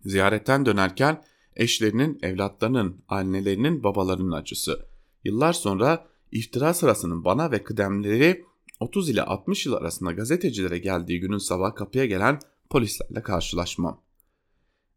Ziyaretten 0.00 0.66
dönerken 0.66 1.22
eşlerinin, 1.56 2.18
evlatlarının, 2.22 3.04
annelerinin, 3.08 3.82
babalarının 3.82 4.32
acısı. 4.32 4.86
Yıllar 5.24 5.52
sonra 5.52 6.06
iftira 6.32 6.74
sırasının 6.74 7.24
bana 7.24 7.50
ve 7.50 7.64
kıdemleri 7.64 8.44
30 8.80 9.10
ile 9.10 9.22
60 9.22 9.66
yıl 9.66 9.72
arasında 9.72 10.12
gazetecilere 10.12 10.78
geldiği 10.78 11.20
günün 11.20 11.38
sabah 11.38 11.74
kapıya 11.74 12.06
gelen 12.06 12.38
polislerle 12.70 13.22
karşılaşmam. 13.22 14.02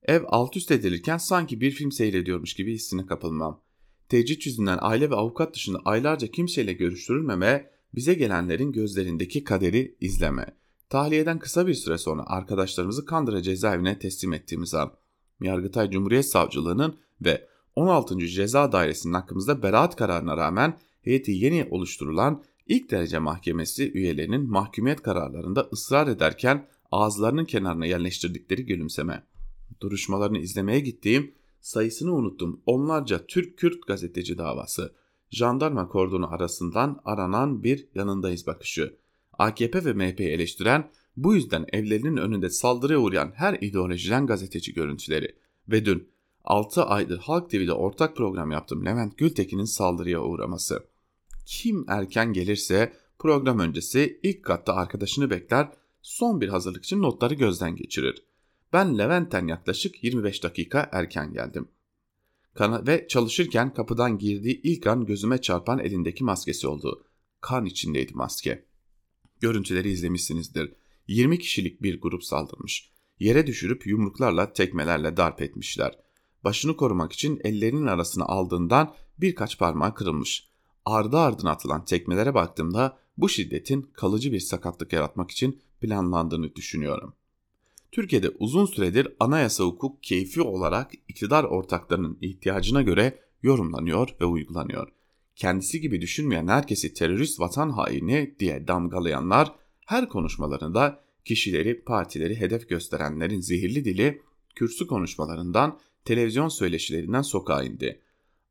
Ev 0.04 0.24
alt 0.28 0.58
üst 0.58 0.72
edilirken 0.72 1.17
sanki 1.17 1.62
bir 1.62 1.72
film 1.72 1.91
seyrediyormuş 1.91 2.54
gibi 2.54 2.74
hissine 2.74 3.06
kapılmam. 3.06 3.62
Tecrit 4.10 4.46
yüzünden 4.46 4.78
aile 4.82 5.10
ve 5.10 5.15
avukat 5.15 5.56
dışında 5.56 5.80
aylarca 5.86 6.28
kimseyle 6.28 6.74
görüştürülmeme, 6.74 7.71
bize 7.95 8.13
gelenlerin 8.13 8.71
gözlerindeki 8.71 9.43
kaderi 9.43 9.95
izleme. 10.01 10.45
Tahliyeden 10.89 11.39
kısa 11.39 11.67
bir 11.67 11.73
süre 11.73 11.97
sonra 11.97 12.23
arkadaşlarımızı 12.27 13.06
Kandıra 13.06 13.41
cezaevine 13.41 13.99
teslim 13.99 14.34
ettiğimiz 14.34 14.73
an, 14.73 14.91
Yargıtay 15.41 15.89
Cumhuriyet 15.89 16.25
Savcılığı'nın 16.25 16.95
ve 17.21 17.47
16. 17.75 18.27
Ceza 18.27 18.71
Dairesi'nin 18.71 19.13
hakkımızda 19.13 19.63
beraat 19.63 19.95
kararına 19.95 20.38
rağmen 20.38 20.77
heyeti 21.01 21.32
yeni 21.32 21.67
oluşturulan 21.71 22.43
ilk 22.67 22.91
derece 22.91 23.19
mahkemesi 23.19 23.91
üyelerinin 23.93 24.49
mahkumiyet 24.49 25.01
kararlarında 25.01 25.69
ısrar 25.73 26.08
ederken 26.08 26.67
ağızlarının 26.91 27.45
kenarına 27.45 27.86
yerleştirdikleri 27.86 28.65
gülümseme 28.65 29.23
duruşmalarını 29.82 30.38
izlemeye 30.38 30.80
gittiğim 30.80 31.34
sayısını 31.62 32.13
unuttum 32.13 32.62
onlarca 32.65 33.25
Türk-Kürt 33.25 33.88
gazeteci 33.88 34.38
davası, 34.38 34.93
jandarma 35.32 35.88
kordonu 35.88 36.34
arasından 36.34 37.02
aranan 37.06 37.63
bir 37.63 37.88
yanındayız 37.96 38.48
bakışı, 38.48 38.98
AKP 39.34 39.86
ve 39.86 39.94
MHP'yi 39.94 40.30
eleştiren 40.30 40.91
bu 41.17 41.36
yüzden 41.36 41.65
evlerinin 41.74 42.17
önünde 42.17 42.50
saldırıya 42.50 43.00
uğrayan 43.00 43.32
her 43.36 43.58
ideolojiden 43.62 44.28
gazeteci 44.28 44.74
görüntüleri 44.74 45.36
ve 45.67 45.86
dün 45.86 46.10
6 46.44 46.84
aydır 46.84 47.17
Halk 47.17 47.50
TV'de 47.50 47.74
ortak 47.74 48.17
program 48.17 48.52
yaptım 48.52 48.86
Levent 48.86 49.17
Gültekin'in 49.17 49.65
saldırıya 49.65 50.22
uğraması. 50.22 50.84
Kim 51.46 51.86
erken 51.88 52.34
gelirse 52.34 52.94
program 53.20 53.60
öncesi 53.60 54.20
ilk 54.24 54.44
katta 54.44 54.74
arkadaşını 54.74 55.30
bekler, 55.30 55.72
son 56.02 56.41
bir 56.41 56.48
hazırlık 56.48 56.84
için 56.84 57.02
notları 57.02 57.34
gözden 57.34 57.76
geçirir. 57.76 58.24
Ben 58.74 58.98
Levent'ten 58.98 59.48
yaklaşık 59.48 60.04
25 60.04 60.44
dakika 60.44 60.89
erken 60.91 61.34
geldim. 61.34 61.67
Ve 62.60 63.08
çalışırken 63.08 63.74
kapıdan 63.74 64.18
girdiği 64.18 64.62
ilk 64.62 64.88
an 64.88 65.06
gözüme 65.06 65.42
çarpan 65.42 65.80
elindeki 65.80 66.24
maskesi 66.24 66.68
oldu. 66.68 67.06
Kan 67.42 67.66
içindeydi 67.66 68.14
maske. 68.14 68.66
Görüntüleri 69.40 69.90
izlemişsinizdir. 69.90 70.74
20 71.08 71.40
kişilik 71.40 71.82
bir 71.82 72.02
grup 72.02 72.24
saldırmış. 72.24 72.92
Yere 73.20 73.48
düşürüp 73.48 73.88
yumruklarla 73.88 74.54
tekmelerle 74.54 75.18
darp 75.18 75.42
etmişler. 75.42 76.00
Başını 76.44 76.78
korumak 76.78 77.14
için 77.14 77.42
ellerinin 77.44 77.88
arasına 77.88 78.26
aldığından 78.26 78.96
birkaç 79.18 79.60
parmağı 79.60 79.94
kırılmış. 79.94 80.48
Ardı 80.86 81.18
ardına 81.18 81.52
atılan 81.52 81.86
tekmelere 81.86 82.34
baktığımda 82.34 82.98
bu 83.18 83.30
şiddetin 83.30 83.82
kalıcı 83.82 84.32
bir 84.32 84.40
sakatlık 84.40 84.94
yaratmak 84.94 85.32
için 85.32 85.62
planlandığını 85.82 86.56
düşünüyorum. 86.56 87.14
Türkiye'de 87.91 88.30
uzun 88.30 88.65
süredir 88.65 89.08
anayasa 89.19 89.63
hukuk 89.63 90.04
keyfi 90.04 90.41
olarak 90.41 90.91
iktidar 91.08 91.43
ortaklarının 91.43 92.17
ihtiyacına 92.21 92.82
göre 92.82 93.19
yorumlanıyor 93.43 94.15
ve 94.21 94.25
uygulanıyor. 94.25 94.88
Kendisi 95.36 95.82
gibi 95.82 96.01
düşünmeyen 96.01 96.47
herkesi 96.47 96.93
terörist 96.93 97.39
vatan 97.39 97.69
haini 97.69 98.36
diye 98.39 98.67
damgalayanlar 98.67 99.51
her 99.86 100.10
konuşmalarında 100.10 100.99
kişileri, 101.25 101.84
partileri 101.84 102.39
hedef 102.39 102.69
gösterenlerin 102.69 103.39
zehirli 103.39 103.86
dili 103.86 104.21
kürsü 104.56 104.88
konuşmalarından, 104.88 105.80
televizyon 106.06 106.47
söyleşilerinden 106.47 107.21
sokağa 107.21 107.63
indi. 107.63 108.01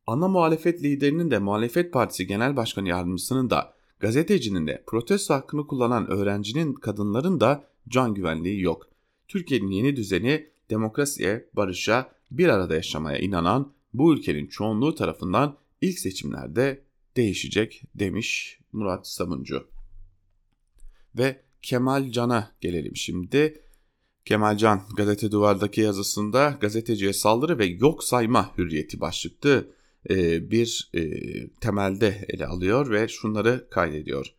Ana 0.07 0.29
muhalefet 0.29 0.83
liderinin 0.83 1.31
de 1.31 1.39
muhalefet 1.39 1.93
partisi 1.93 2.27
genel 2.27 2.57
başkan 2.57 2.85
yardımcısının 2.85 3.51
da 3.51 3.75
gazetecinin 4.01 4.67
de 4.67 4.85
protesto 4.87 5.35
hakkını 5.35 5.67
kullanan 5.67 6.11
öğrencinin 6.11 6.75
kadınların 6.75 7.41
da 7.41 7.65
can 7.89 8.15
güvenliği 8.15 8.61
yok. 8.61 8.90
Türkiye'nin 9.31 9.71
yeni 9.71 9.97
düzeni 9.97 10.51
demokrasiye, 10.71 11.49
barışa, 11.53 12.13
bir 12.31 12.49
arada 12.49 12.75
yaşamaya 12.75 13.19
inanan 13.19 13.73
bu 13.95 14.15
ülkenin 14.15 14.47
çoğunluğu 14.47 14.95
tarafından 14.95 15.59
ilk 15.81 15.99
seçimlerde 15.99 16.85
değişecek 17.17 17.83
demiş 17.95 18.59
Murat 18.73 19.09
Sabuncu. 19.09 19.69
Ve 21.19 21.41
Kemal 21.63 22.11
Can'a 22.11 22.53
gelelim 22.61 22.97
şimdi. 22.97 23.63
Kemal 24.25 24.57
Can 24.57 24.83
gazete 24.97 25.31
duvardaki 25.31 25.81
yazısında 25.81 26.59
gazeteciye 26.61 27.13
saldırı 27.13 27.59
ve 27.59 27.67
yok 27.67 28.05
sayma 28.05 28.59
hürriyeti 28.59 29.01
başlıklı 29.01 29.71
e, 30.11 30.51
bir 30.51 30.91
e, 30.95 31.01
temelde 31.49 32.27
ele 32.29 32.47
alıyor 32.47 32.91
ve 32.91 33.09
şunları 33.09 33.69
kaydediyor. 33.71 34.35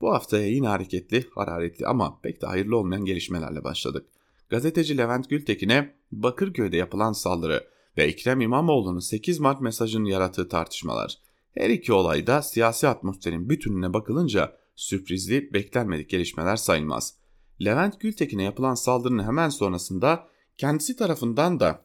Bu 0.00 0.12
haftaya 0.12 0.46
yine 0.46 0.66
hareketli, 0.66 1.24
hararetli 1.34 1.86
ama 1.86 2.20
pek 2.20 2.42
de 2.42 2.46
hayırlı 2.46 2.76
olmayan 2.76 3.04
gelişmelerle 3.04 3.64
başladık. 3.64 4.06
Gazeteci 4.48 4.98
Levent 4.98 5.30
Gültekin'e 5.30 5.94
Bakırköy'de 6.12 6.76
yapılan 6.76 7.12
saldırı 7.12 7.68
ve 7.96 8.02
Ekrem 8.02 8.40
İmamoğlu'nun 8.40 8.98
8 8.98 9.38
Mart 9.38 9.60
mesajının 9.60 10.04
yarattığı 10.04 10.48
tartışmalar. 10.48 11.18
Her 11.54 11.70
iki 11.70 11.92
olayda 11.92 12.42
siyasi 12.42 12.88
atmosferin 12.88 13.48
bütününe 13.48 13.92
bakılınca 13.92 14.56
sürprizli, 14.76 15.52
beklenmedik 15.52 16.10
gelişmeler 16.10 16.56
sayılmaz. 16.56 17.14
Levent 17.64 18.00
Gültekin'e 18.00 18.42
yapılan 18.42 18.74
saldırının 18.74 19.22
hemen 19.22 19.48
sonrasında 19.48 20.28
kendisi 20.56 20.96
tarafından 20.96 21.60
da 21.60 21.82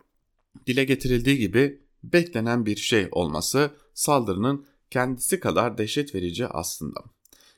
dile 0.68 0.84
getirildiği 0.84 1.38
gibi 1.38 1.82
beklenen 2.04 2.66
bir 2.66 2.76
şey 2.76 3.08
olması 3.12 3.72
saldırının 3.94 4.66
kendisi 4.92 5.40
kadar 5.40 5.78
dehşet 5.78 6.16
verici 6.16 6.48
aslında. 6.48 7.00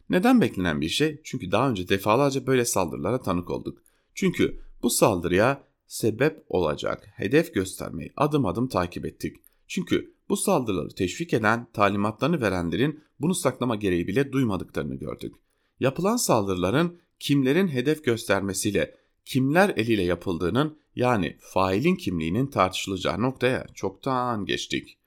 Neden 0.09 0.41
beklenen 0.41 0.81
bir 0.81 0.89
şey? 0.89 1.21
Çünkü 1.23 1.51
daha 1.51 1.69
önce 1.69 1.89
defalarca 1.89 2.47
böyle 2.47 2.65
saldırılara 2.65 3.21
tanık 3.21 3.49
olduk. 3.49 3.83
Çünkü 4.13 4.64
bu 4.85 4.89
saldırıya 4.89 5.63
sebep 5.87 6.45
olacak 6.49 7.07
hedef 7.15 7.53
göstermeyi 7.53 8.13
adım 8.17 8.45
adım 8.45 8.67
takip 8.67 9.05
ettik. 9.05 9.35
Çünkü 9.67 10.13
bu 10.29 10.37
saldırıları 10.37 10.95
teşvik 10.95 11.33
eden, 11.33 11.67
talimatlarını 11.73 12.41
verenlerin 12.41 13.03
bunu 13.19 13.35
saklama 13.35 13.75
gereği 13.75 14.07
bile 14.07 14.31
duymadıklarını 14.31 14.95
gördük. 14.95 15.35
Yapılan 15.79 16.15
saldırıların 16.15 16.97
kimlerin 17.19 17.67
hedef 17.67 18.03
göstermesiyle, 18.03 18.95
kimler 19.25 19.69
eliyle 19.69 20.03
yapıldığının 20.03 20.77
yani 20.95 21.37
failin 21.39 21.95
kimliğinin 21.95 22.47
tartışılacağı 22.47 23.21
noktaya 23.21 23.67
çoktan 23.73 24.45
geçtik. 24.45 24.97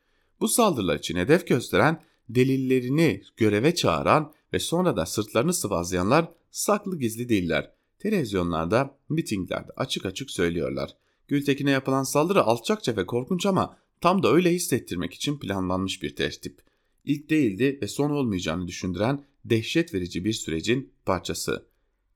Bu 0.40 0.48
saldırılar 0.48 0.98
için 0.98 1.16
hedef 1.16 1.46
gösteren, 1.46 2.02
delillerini 2.28 3.22
göreve 3.36 3.74
çağıran 3.74 4.32
ve 4.52 4.58
sonra 4.58 4.96
da 4.96 5.06
sırtlarını 5.06 5.52
sıvazlayanlar 5.52 6.28
saklı 6.50 6.98
gizli 6.98 7.28
değiller. 7.28 7.77
Televizyonlarda, 7.98 8.98
mitinglerde 9.08 9.72
açık 9.76 10.06
açık 10.06 10.30
söylüyorlar. 10.30 10.96
Gültekin'e 11.28 11.70
yapılan 11.70 12.02
saldırı 12.02 12.42
alçakça 12.42 12.96
ve 12.96 13.06
korkunç 13.06 13.46
ama 13.46 13.78
tam 14.00 14.22
da 14.22 14.32
öyle 14.32 14.52
hissettirmek 14.52 15.14
için 15.14 15.38
planlanmış 15.38 16.02
bir 16.02 16.16
tertip. 16.16 16.62
İlk 17.04 17.30
değildi 17.30 17.78
ve 17.82 17.88
son 17.88 18.10
olmayacağını 18.10 18.68
düşündüren 18.68 19.24
dehşet 19.44 19.94
verici 19.94 20.24
bir 20.24 20.32
sürecin 20.32 20.92
parçası. 21.06 21.66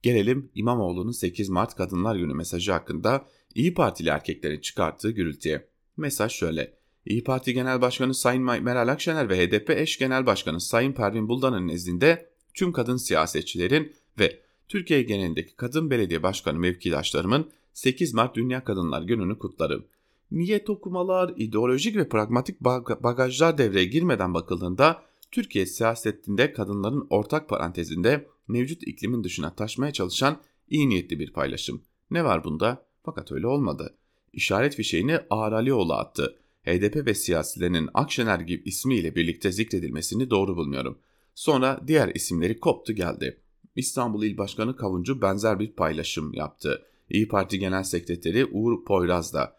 Gelelim 0.01 0.49
İmamoğlu'nun 0.55 1.11
8 1.11 1.49
Mart 1.49 1.75
Kadınlar 1.75 2.15
Günü 2.15 2.33
mesajı 2.33 2.71
hakkında 2.71 3.25
İyi 3.55 3.73
Partili 3.73 4.09
erkeklerin 4.09 4.59
çıkarttığı 4.59 5.11
gürültüye. 5.11 5.67
Mesaj 5.97 6.31
şöyle. 6.31 6.73
İyi 7.05 7.23
Parti 7.23 7.53
Genel 7.53 7.81
Başkanı 7.81 8.13
Sayın 8.13 8.43
Meral 8.43 8.87
Akşener 8.87 9.29
ve 9.29 9.47
HDP 9.47 9.69
eş 9.69 9.97
Genel 9.97 10.25
Başkanı 10.25 10.61
Sayın 10.61 10.93
Pervin 10.93 11.29
Buldan'ın 11.29 11.67
nezdinde 11.67 12.29
tüm 12.53 12.73
kadın 12.73 12.97
siyasetçilerin 12.97 13.93
ve 14.19 14.42
Türkiye 14.73 15.01
genelindeki 15.01 15.55
kadın 15.55 15.89
belediye 15.89 16.23
başkanı 16.23 16.59
mevkidaşlarımın 16.59 17.51
8 17.73 18.13
Mart 18.13 18.35
Dünya 18.35 18.63
Kadınlar 18.63 19.01
Günü'nü 19.01 19.37
kutlarım. 19.37 19.85
Niyet 20.31 20.69
okumalar, 20.69 21.33
ideolojik 21.37 21.95
ve 21.95 22.09
pragmatik 22.09 22.61
bagajlar 23.03 23.57
devreye 23.57 23.85
girmeden 23.85 24.33
bakıldığında 24.33 25.03
Türkiye 25.31 25.65
siyasetinde 25.65 26.53
kadınların 26.53 27.07
ortak 27.09 27.49
parantezinde 27.49 28.27
mevcut 28.47 28.83
iklimin 28.87 29.23
dışına 29.23 29.55
taşmaya 29.55 29.93
çalışan 29.93 30.37
iyi 30.69 30.89
niyetli 30.89 31.19
bir 31.19 31.33
paylaşım. 31.33 31.81
Ne 32.11 32.23
var 32.23 32.43
bunda? 32.43 32.85
Fakat 33.03 33.31
öyle 33.31 33.47
olmadı. 33.47 33.95
İşaret 34.33 34.75
fişeğini 34.75 35.19
Ağar 35.29 35.51
Alioğlu 35.51 35.93
attı. 35.93 36.35
HDP 36.65 37.05
ve 37.05 37.13
siyasilerinin 37.13 37.89
Akşener 37.93 38.39
gibi 38.39 38.63
ismiyle 38.65 39.15
birlikte 39.15 39.51
zikredilmesini 39.51 40.29
doğru 40.29 40.57
bulmuyorum. 40.57 40.97
Sonra 41.35 41.81
diğer 41.87 42.15
isimleri 42.15 42.59
koptu 42.59 42.93
geldi. 42.93 43.42
İstanbul 43.75 44.23
İl 44.23 44.37
Başkanı 44.37 44.75
Kavuncu 44.75 45.21
benzer 45.21 45.59
bir 45.59 45.71
paylaşım 45.71 46.33
yaptı. 46.33 46.85
İyi 47.09 47.27
Parti 47.27 47.59
Genel 47.59 47.83
Sekreteri 47.83 48.45
Uğur 48.45 48.85
Poyraz 48.85 49.33
da 49.33 49.55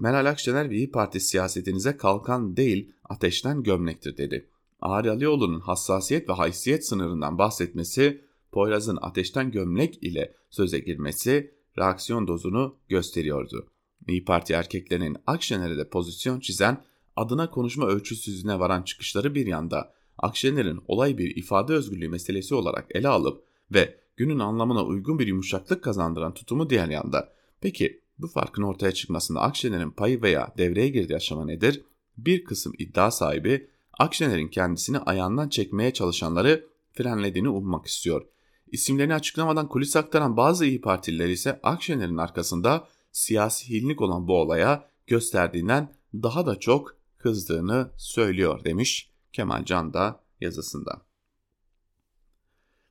Meral 0.00 0.26
Akşener 0.26 0.70
ve 0.70 0.76
İyi 0.76 0.90
Parti 0.90 1.20
siyasetinize 1.20 1.96
kalkan 1.96 2.56
değil 2.56 2.92
ateşten 3.04 3.62
gömlektir 3.62 4.16
dedi. 4.16 4.48
Ağar 4.80 5.04
Alioğlu'nun 5.04 5.60
hassasiyet 5.60 6.28
ve 6.28 6.32
haysiyet 6.32 6.86
sınırından 6.86 7.38
bahsetmesi, 7.38 8.24
Poyraz'ın 8.52 8.98
ateşten 9.02 9.50
gömlek 9.50 10.02
ile 10.02 10.34
söze 10.50 10.78
girmesi 10.78 11.54
reaksiyon 11.78 12.28
dozunu 12.28 12.76
gösteriyordu. 12.88 13.68
İyi 14.08 14.24
Parti 14.24 14.52
erkeklerinin 14.52 15.16
Akşener'e 15.26 15.76
de 15.78 15.88
pozisyon 15.88 16.40
çizen, 16.40 16.84
adına 17.16 17.50
konuşma 17.50 17.86
ölçüsüzlüğüne 17.86 18.58
varan 18.58 18.82
çıkışları 18.82 19.34
bir 19.34 19.46
yanda, 19.46 19.94
Akşener'in 20.18 20.80
olay 20.88 21.18
bir 21.18 21.36
ifade 21.36 21.72
özgürlüğü 21.72 22.08
meselesi 22.08 22.54
olarak 22.54 22.86
ele 22.90 23.08
alıp 23.08 23.44
ve 23.70 23.98
günün 24.16 24.38
anlamına 24.38 24.84
uygun 24.84 25.18
bir 25.18 25.26
yumuşaklık 25.26 25.84
kazandıran 25.84 26.34
tutumu 26.34 26.70
diğer 26.70 26.88
yanda. 26.88 27.32
Peki 27.60 28.00
bu 28.18 28.28
farkın 28.28 28.62
ortaya 28.62 28.92
çıkmasında 28.92 29.40
Akşener'in 29.40 29.90
payı 29.90 30.22
veya 30.22 30.54
devreye 30.58 30.88
girdiği 30.88 31.16
aşama 31.16 31.44
nedir? 31.44 31.82
Bir 32.18 32.44
kısım 32.44 32.72
iddia 32.78 33.10
sahibi 33.10 33.70
Akşener'in 33.98 34.48
kendisini 34.48 34.98
ayağından 34.98 35.48
çekmeye 35.48 35.92
çalışanları 35.92 36.66
frenlediğini 36.92 37.48
ummak 37.48 37.86
istiyor. 37.86 38.26
İsimlerini 38.72 39.14
açıklamadan 39.14 39.68
kulis 39.68 39.96
aktaran 39.96 40.36
bazı 40.36 40.66
iyi 40.66 40.80
Partililer 40.80 41.28
ise 41.28 41.60
Akşener'in 41.62 42.16
arkasında 42.16 42.88
siyasi 43.12 43.68
hilinlik 43.68 44.00
olan 44.00 44.28
bu 44.28 44.40
olaya 44.40 44.88
gösterdiğinden 45.06 45.94
daha 46.14 46.46
da 46.46 46.60
çok 46.60 46.96
kızdığını 47.18 47.90
söylüyor 47.96 48.64
demiş 48.64 49.13
Kemal 49.34 49.64
Can 49.64 49.94
da 49.94 50.20
yazısında. 50.40 51.02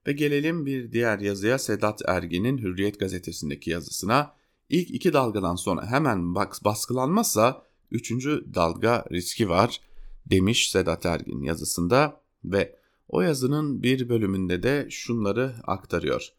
Ve 0.07 0.11
gelelim 0.11 0.65
bir 0.65 0.91
diğer 0.91 1.19
yazıya 1.19 1.59
Sedat 1.59 2.01
Ergin'in 2.07 2.57
Hürriyet 2.57 2.99
gazetesindeki 2.99 3.69
yazısına. 3.69 4.35
İlk 4.69 4.91
iki 4.91 5.13
dalgadan 5.13 5.55
sonra 5.55 5.87
hemen 5.87 6.35
baskılanmazsa 6.35 7.65
üçüncü 7.91 8.45
dalga 8.55 9.05
riski 9.11 9.49
var 9.49 9.81
demiş 10.25 10.71
Sedat 10.71 11.05
Ergin 11.05 11.43
yazısında 11.43 12.21
ve 12.45 12.75
o 13.09 13.21
yazının 13.21 13.83
bir 13.83 14.09
bölümünde 14.09 14.63
de 14.63 14.87
şunları 14.89 15.53
aktarıyor. 15.63 16.29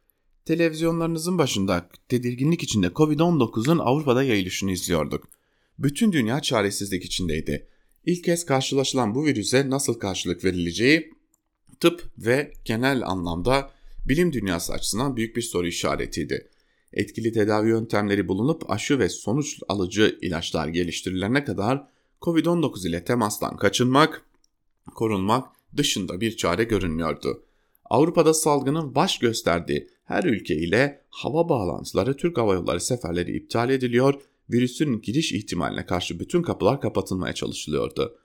Televizyonlarınızın 0.45 1.39
başında 1.39 1.89
tedirginlik 2.09 2.63
içinde 2.63 2.87
Covid-19'un 2.87 3.79
Avrupa'da 3.79 4.23
yayılışını 4.23 4.73
izliyorduk. 4.73 5.29
Bütün 5.79 6.13
dünya 6.13 6.41
çaresizlik 6.41 7.05
içindeydi. 7.05 7.69
İlk 8.07 8.25
kez 8.25 8.47
karşılaşılan 8.47 9.15
bu 9.15 9.25
virüse 9.25 9.71
nasıl 9.71 9.95
karşılık 9.95 10.45
verileceği 10.45 11.15
tıp 11.81 12.05
ve 12.19 12.53
genel 12.65 13.07
anlamda 13.07 13.71
bilim 14.09 14.33
dünyası 14.33 14.73
açısından 14.73 15.17
büyük 15.17 15.37
bir 15.37 15.43
soru 15.43 15.67
işaretiydi. 15.67 16.49
Etkili 16.93 17.33
tedavi 17.33 17.69
yöntemleri 17.69 18.29
bulunup 18.29 18.71
aşı 18.71 18.99
ve 18.99 19.09
sonuç 19.09 19.59
alıcı 19.69 20.19
ilaçlar 20.23 20.69
geliştirilene 20.69 21.45
kadar 21.45 21.87
Covid-19 22.23 22.89
ile 22.89 23.05
temastan 23.05 23.57
kaçınmak, 23.57 24.25
korunmak 24.95 25.49
dışında 25.77 26.21
bir 26.21 26.37
çare 26.37 26.65
görünmüyordu. 26.65 27.43
Avrupa'da 27.85 28.35
salgının 28.35 28.95
baş 28.95 29.19
gösterdiği 29.19 29.89
her 30.05 30.25
ülke 30.25 30.57
ile 30.57 31.01
hava 31.11 31.49
bağlantıları 31.49 32.17
Türk 32.17 32.39
Hava 32.39 32.55
Yolları 32.55 32.81
seferleri 32.81 33.37
iptal 33.37 33.71
ediliyor, 33.71 34.15
virüsün 34.51 35.01
giriş 35.01 35.33
ihtimaline 35.33 35.87
karşı 35.87 36.21
bütün 36.21 36.43
kapılar 36.43 36.81
kapatılmaya 36.81 37.35
çalışılıyordu. 37.35 38.19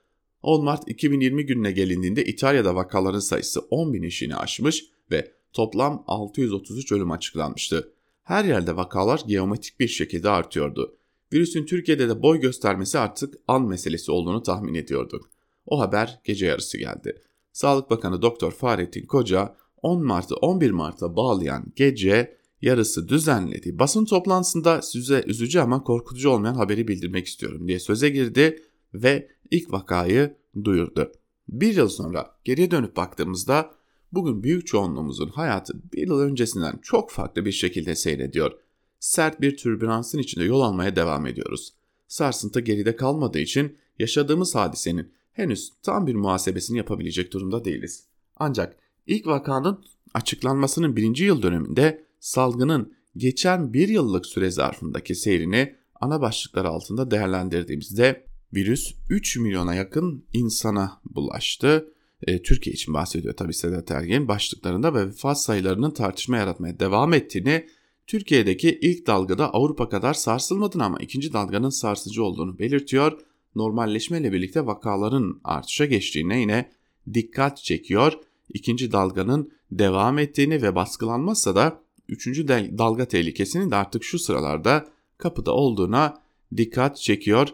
10 0.43 0.63
Mart 0.63 0.89
2020 0.89 1.45
gününe 1.45 1.71
gelindiğinde 1.71 2.25
İtalya'da 2.25 2.75
vakaların 2.75 3.19
sayısı 3.19 3.60
10 3.60 3.93
bin 3.93 4.03
işini 4.03 4.36
aşmış 4.36 4.86
ve 5.12 5.32
toplam 5.53 6.03
633 6.08 6.91
ölüm 6.91 7.12
açıklanmıştı. 7.12 7.93
Her 8.23 8.45
yerde 8.45 8.75
vakalar 8.75 9.21
geometrik 9.27 9.79
bir 9.79 9.88
şekilde 9.88 10.29
artıyordu. 10.29 10.95
Virüsün 11.34 11.65
Türkiye'de 11.65 12.10
de 12.10 12.23
boy 12.23 12.39
göstermesi 12.39 12.99
artık 12.99 13.34
an 13.47 13.67
meselesi 13.67 14.12
olduğunu 14.12 14.43
tahmin 14.43 14.73
ediyorduk. 14.73 15.29
O 15.65 15.79
haber 15.79 16.19
gece 16.23 16.46
yarısı 16.46 16.77
geldi. 16.77 17.21
Sağlık 17.52 17.89
Bakanı 17.89 18.21
Doktor 18.21 18.52
Fahrettin 18.52 19.06
Koca 19.06 19.56
10 19.81 20.04
Mart'ı 20.04 20.35
11 20.35 20.71
Mart'a 20.71 21.15
bağlayan 21.15 21.65
gece 21.75 22.38
yarısı 22.62 23.07
düzenlediği 23.07 23.79
basın 23.79 24.05
toplantısında 24.05 24.81
size 24.81 25.23
üzücü 25.27 25.60
ama 25.60 25.83
korkutucu 25.83 26.29
olmayan 26.29 26.55
haberi 26.55 26.87
bildirmek 26.87 27.27
istiyorum 27.27 27.67
diye 27.67 27.79
söze 27.79 28.10
girdi 28.10 28.63
ve 28.93 29.29
ilk 29.51 29.71
vakayı 29.71 30.35
duyurdu. 30.63 31.12
Bir 31.49 31.75
yıl 31.75 31.89
sonra 31.89 32.35
geriye 32.43 32.71
dönüp 32.71 32.95
baktığımızda 32.95 33.71
bugün 34.12 34.43
büyük 34.43 34.67
çoğunluğumuzun 34.67 35.29
hayatı 35.29 35.73
bir 35.93 36.07
yıl 36.07 36.19
öncesinden 36.19 36.79
çok 36.81 37.12
farklı 37.12 37.45
bir 37.45 37.51
şekilde 37.51 37.95
seyrediyor. 37.95 38.51
Sert 38.99 39.41
bir 39.41 39.57
türbülansın 39.57 40.19
içinde 40.19 40.43
yol 40.43 40.62
almaya 40.62 40.95
devam 40.95 41.25
ediyoruz. 41.25 41.73
Sarsıntı 42.07 42.60
geride 42.60 42.95
kalmadığı 42.95 43.39
için 43.39 43.77
yaşadığımız 43.99 44.55
hadisenin 44.55 45.12
henüz 45.31 45.71
tam 45.83 46.07
bir 46.07 46.15
muhasebesini 46.15 46.77
yapabilecek 46.77 47.33
durumda 47.33 47.65
değiliz. 47.65 48.03
Ancak 48.35 48.75
ilk 49.07 49.27
vakanın 49.27 49.85
açıklanmasının 50.13 50.95
birinci 50.95 51.23
yıl 51.23 51.41
döneminde 51.41 52.08
salgının 52.19 52.93
geçen 53.17 53.73
bir 53.73 53.89
yıllık 53.89 54.25
süre 54.25 54.51
zarfındaki 54.51 55.15
seyrini 55.15 55.75
ana 56.01 56.21
başlıklar 56.21 56.65
altında 56.65 57.11
değerlendirdiğimizde 57.11 58.25
virüs 58.53 58.95
3 59.09 59.37
milyona 59.37 59.75
yakın 59.75 60.25
insana 60.33 61.01
bulaştı. 61.05 61.93
E, 62.27 62.41
Türkiye 62.41 62.73
için 62.73 62.93
bahsediyor 62.93 63.37
tabi 63.37 63.53
Sedat 63.53 63.91
Ergen 63.91 64.27
başlıklarında 64.27 64.93
ve 64.93 65.07
vefat 65.07 65.41
sayılarının 65.41 65.91
tartışma 65.91 66.37
yaratmaya 66.37 66.79
devam 66.79 67.13
ettiğini, 67.13 67.65
Türkiye'deki 68.07 68.79
ilk 68.81 69.07
dalgada 69.07 69.53
Avrupa 69.53 69.89
kadar 69.89 70.13
sarsılmadığını 70.13 70.83
ama 70.83 70.97
ikinci 70.99 71.33
dalganın 71.33 71.69
sarsıcı 71.69 72.23
olduğunu 72.23 72.59
belirtiyor. 72.59 73.19
Normalleşmeyle 73.55 74.33
birlikte 74.33 74.65
vakaların 74.65 75.41
artışa 75.43 75.85
geçtiğine 75.85 76.39
yine 76.39 76.71
dikkat 77.13 77.57
çekiyor. 77.57 78.13
İkinci 78.53 78.91
dalganın 78.91 79.51
devam 79.71 80.19
ettiğini 80.19 80.61
ve 80.61 80.75
baskılanmazsa 80.75 81.55
da 81.55 81.81
üçüncü 82.10 82.47
dalga 82.47 83.07
tehlikesinin 83.07 83.71
de 83.71 83.75
artık 83.75 84.03
şu 84.03 84.19
sıralarda 84.19 84.87
kapıda 85.17 85.51
olduğuna 85.53 86.21
dikkat 86.57 86.97
çekiyor 86.97 87.49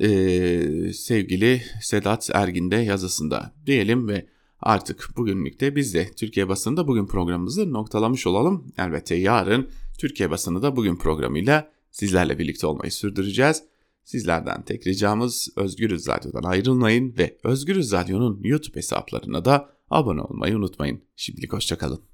ee, 0.00 0.92
sevgili 0.92 1.62
Sedat 1.82 2.30
Ergin 2.34 2.70
de 2.70 2.76
yazısında 2.76 3.54
diyelim 3.66 4.08
ve 4.08 4.26
artık 4.60 5.08
bugünlükte 5.16 5.76
biz 5.76 5.94
de 5.94 6.10
Türkiye 6.16 6.48
basında 6.48 6.88
bugün 6.88 7.06
programımızı 7.06 7.72
noktalamış 7.72 8.26
olalım. 8.26 8.72
Elbette 8.78 9.14
yarın 9.14 9.70
Türkiye 9.98 10.30
basını 10.30 10.62
da 10.62 10.76
bugün 10.76 10.96
programıyla 10.96 11.70
sizlerle 11.90 12.38
birlikte 12.38 12.66
olmayı 12.66 12.92
sürdüreceğiz. 12.92 13.62
Sizlerden 14.04 14.62
tek 14.64 14.86
ricamız 14.86 15.48
Özgürüz 15.56 16.08
Radyo'dan 16.08 16.42
ayrılmayın 16.42 17.14
ve 17.18 17.38
Özgürüz 17.44 17.92
Radyo'nun 17.92 18.40
YouTube 18.42 18.76
hesaplarına 18.76 19.44
da 19.44 19.70
abone 19.90 20.20
olmayı 20.20 20.56
unutmayın. 20.56 21.02
Şimdilik 21.16 21.52
hoşçakalın. 21.52 22.00